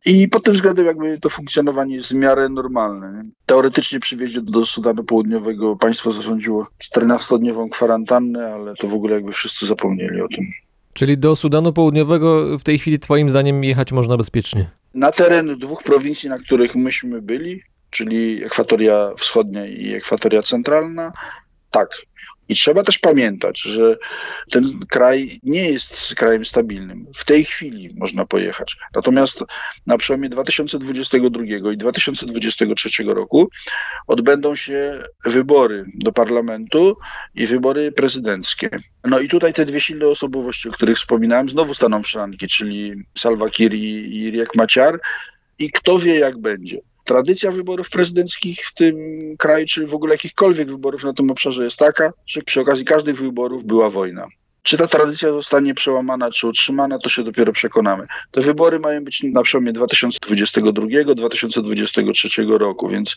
[0.06, 3.12] I pod tym względem jakby to funkcjonowanie jest w miarę normalne.
[3.14, 3.30] Nie?
[3.45, 9.32] Teoretycznie przy wjeździe do Sudanu Południowego państwo zarządziło 14-dniową kwarantannę, ale to w ogóle jakby
[9.32, 10.45] wszyscy zapomnieli o tym.
[10.93, 14.70] Czyli do Sudanu Południowego w tej chwili twoim zdaniem jechać można bezpiecznie?
[14.93, 21.14] Na teren dwóch prowincji, na których myśmy byli, czyli Ekwatoria Wschodnia i Ekwatoria Centralna,
[21.72, 21.89] tak.
[22.52, 23.97] I trzeba też pamiętać, że
[24.49, 27.08] ten kraj nie jest krajem stabilnym.
[27.16, 28.78] W tej chwili można pojechać.
[28.95, 29.43] Natomiast
[29.88, 33.49] na przełomie 2022 i 2023 roku
[34.08, 36.97] odbędą się wybory do parlamentu
[37.36, 38.70] i wybory prezydenckie.
[39.04, 42.93] No i tutaj te dwie silne osobowości, o których wspominałem, znowu staną w szranki, czyli
[43.18, 44.99] Salva Kiir i, Riek Machar.
[45.60, 48.95] I kto wie, jak będzie tradycja wyborów prezydenckich w tym
[49.38, 53.18] kraju, czy w ogóle jakichkolwiek wyborów na tym obszarze jest taka, że przy okazji każdych
[53.18, 54.28] wyborów była wojna.
[54.64, 58.08] Czy ta tradycja zostanie przełamana, czy utrzymana, to się dopiero przekonamy.
[58.32, 63.16] Te wybory mają być na przełomie 2022-2023 roku, więc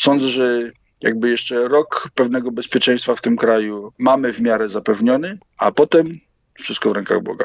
[0.00, 0.70] sądzę, że
[1.02, 6.18] jakby jeszcze rok pewnego bezpieczeństwa w tym kraju mamy w miarę zapewniony, a potem
[6.54, 7.44] wszystko w rękach Boga.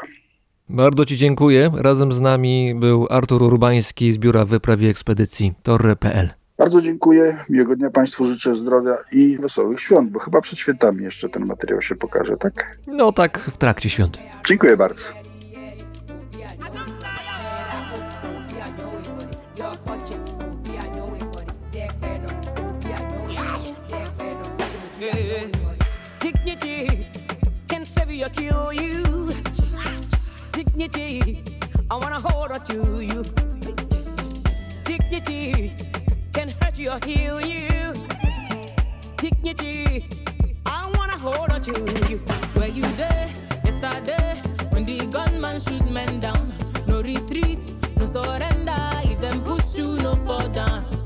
[0.72, 1.70] Bardzo Ci dziękuję.
[1.74, 6.30] Razem z nami był Artur Urbański z Biura Wyprawy Ekspedycji Torre.pl.
[6.58, 11.28] Bardzo dziękuję, miłego dnia Państwu życzę zdrowia i wesołych świąt, bo chyba przed świętami jeszcze
[11.28, 12.78] ten materiał się pokaże, tak?
[12.86, 14.18] No tak, w trakcie świąt.
[14.46, 15.04] Dziękuję bardzo.
[26.20, 27.06] Dignity
[27.66, 29.29] can save you or kill you.
[30.80, 31.44] Dignity,
[31.90, 33.22] I wanna hold on to you.
[34.82, 35.76] Dignity
[36.32, 37.92] can hurt you or heal you.
[39.18, 40.08] Dignity,
[40.64, 41.72] I wanna hold on to
[42.08, 42.16] you.
[42.54, 43.28] Where you there,
[43.62, 46.54] yesterday, when the gunman shoot men down.
[46.86, 47.58] No retreat,
[47.98, 48.80] no surrender.
[49.04, 50.99] If them push you, no fall down.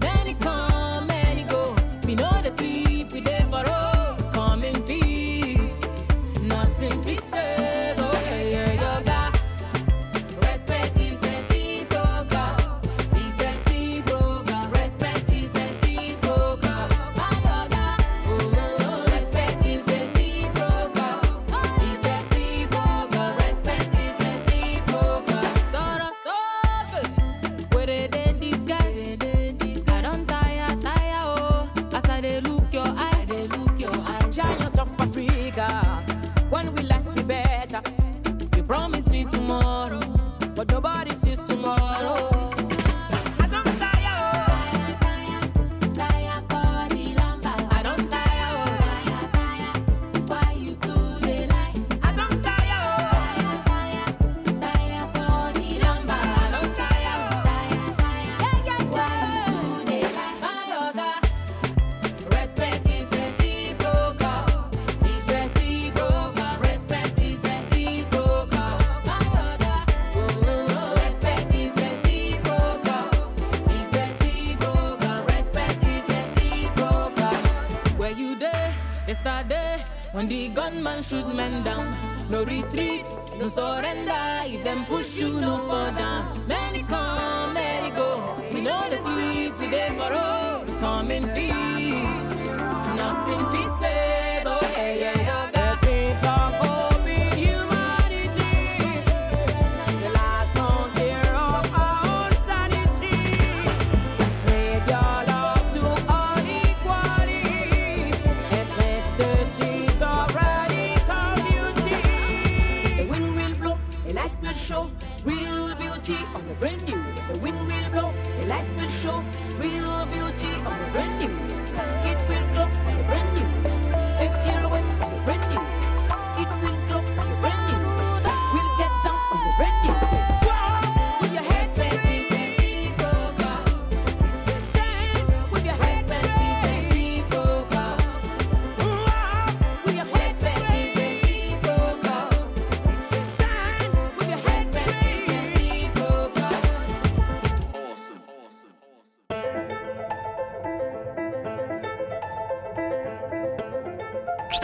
[81.09, 81.97] Shoot men down.
[82.31, 83.05] No retreat,
[83.39, 84.25] no surrender.
[84.45, 85.57] If them push you, no
[85.97, 86.33] down.
[86.47, 88.11] Many come, many go.
[88.53, 89.55] We know the sleep,
[89.99, 90.65] for all.
[90.81, 91.54] Come in peace,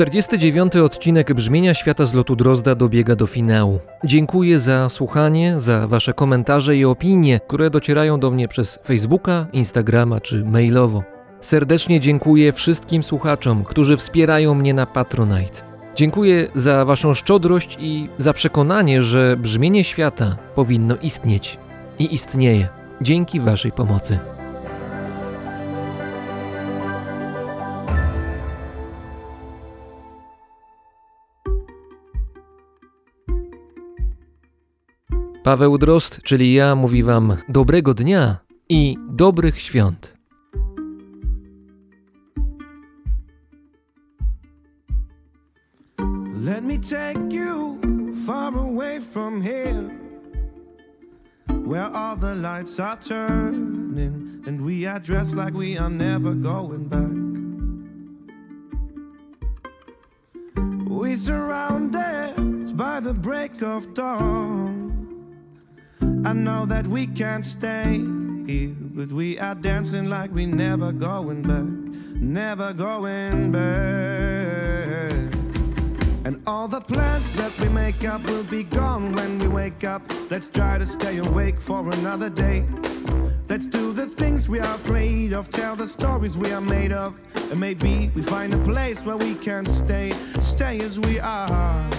[0.00, 0.76] 49.
[0.76, 3.80] odcinek Brzmienia Świata z lotu Drozda dobiega do finału.
[4.04, 10.20] Dziękuję za słuchanie, za Wasze komentarze i opinie, które docierają do mnie przez Facebooka, Instagrama
[10.20, 11.02] czy mailowo.
[11.40, 15.62] Serdecznie dziękuję wszystkim słuchaczom, którzy wspierają mnie na Patronite.
[15.94, 21.58] Dziękuję za Waszą szczodrość i za przekonanie, że brzmienie świata powinno istnieć
[21.98, 22.68] i istnieje
[23.00, 24.18] dzięki Waszej pomocy.
[35.50, 38.38] Paweł Drozd, czyli ja, mówi Wam dobrego dnia
[38.68, 40.14] i dobrych świąt.
[46.44, 47.78] Let me take you
[48.26, 49.90] far away from here,
[51.66, 56.88] where all the lights are turning and we are dressed like we are never going
[56.88, 57.10] back.
[60.88, 64.99] We surrounded by the break of dawn.
[66.30, 67.98] I know that we can't stay
[68.46, 71.64] here, but we are dancing like we never going back,
[72.14, 75.10] never going back.
[76.24, 80.02] And all the plans that we make up will be gone when we wake up.
[80.30, 82.64] Let's try to stay awake for another day.
[83.48, 87.18] Let's do the things we are afraid of, tell the stories we are made of.
[87.50, 91.90] And maybe we find a place where we can stay, stay as we are.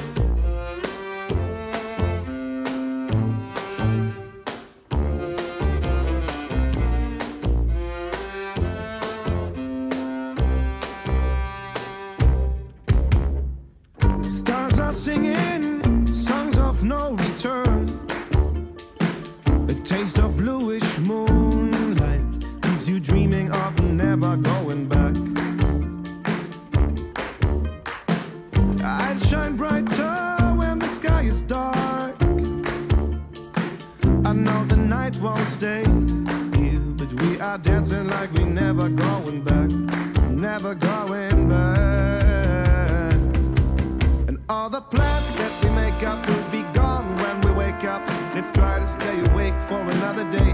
[44.72, 48.02] The plans that we make up will be gone when we wake up.
[48.34, 50.54] Let's try to stay awake for another day.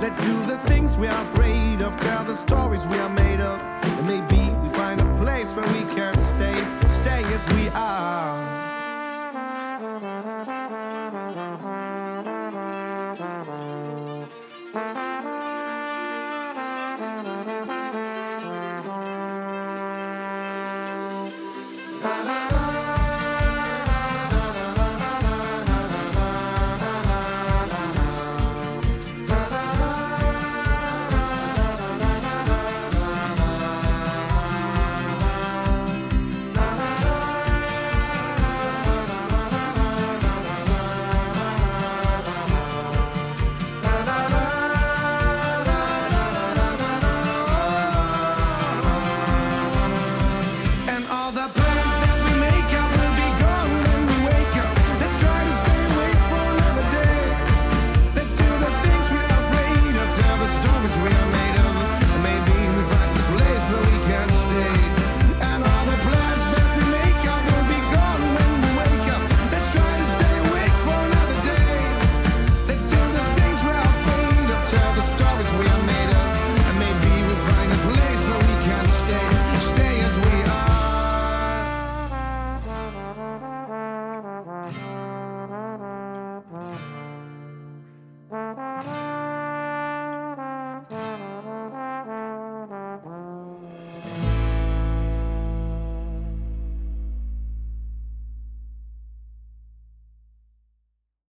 [0.00, 3.60] Let's do the things we are afraid of, tell the stories we are made of.
[3.60, 6.54] And maybe we find a place where we can stay,
[6.86, 8.57] stay as we are.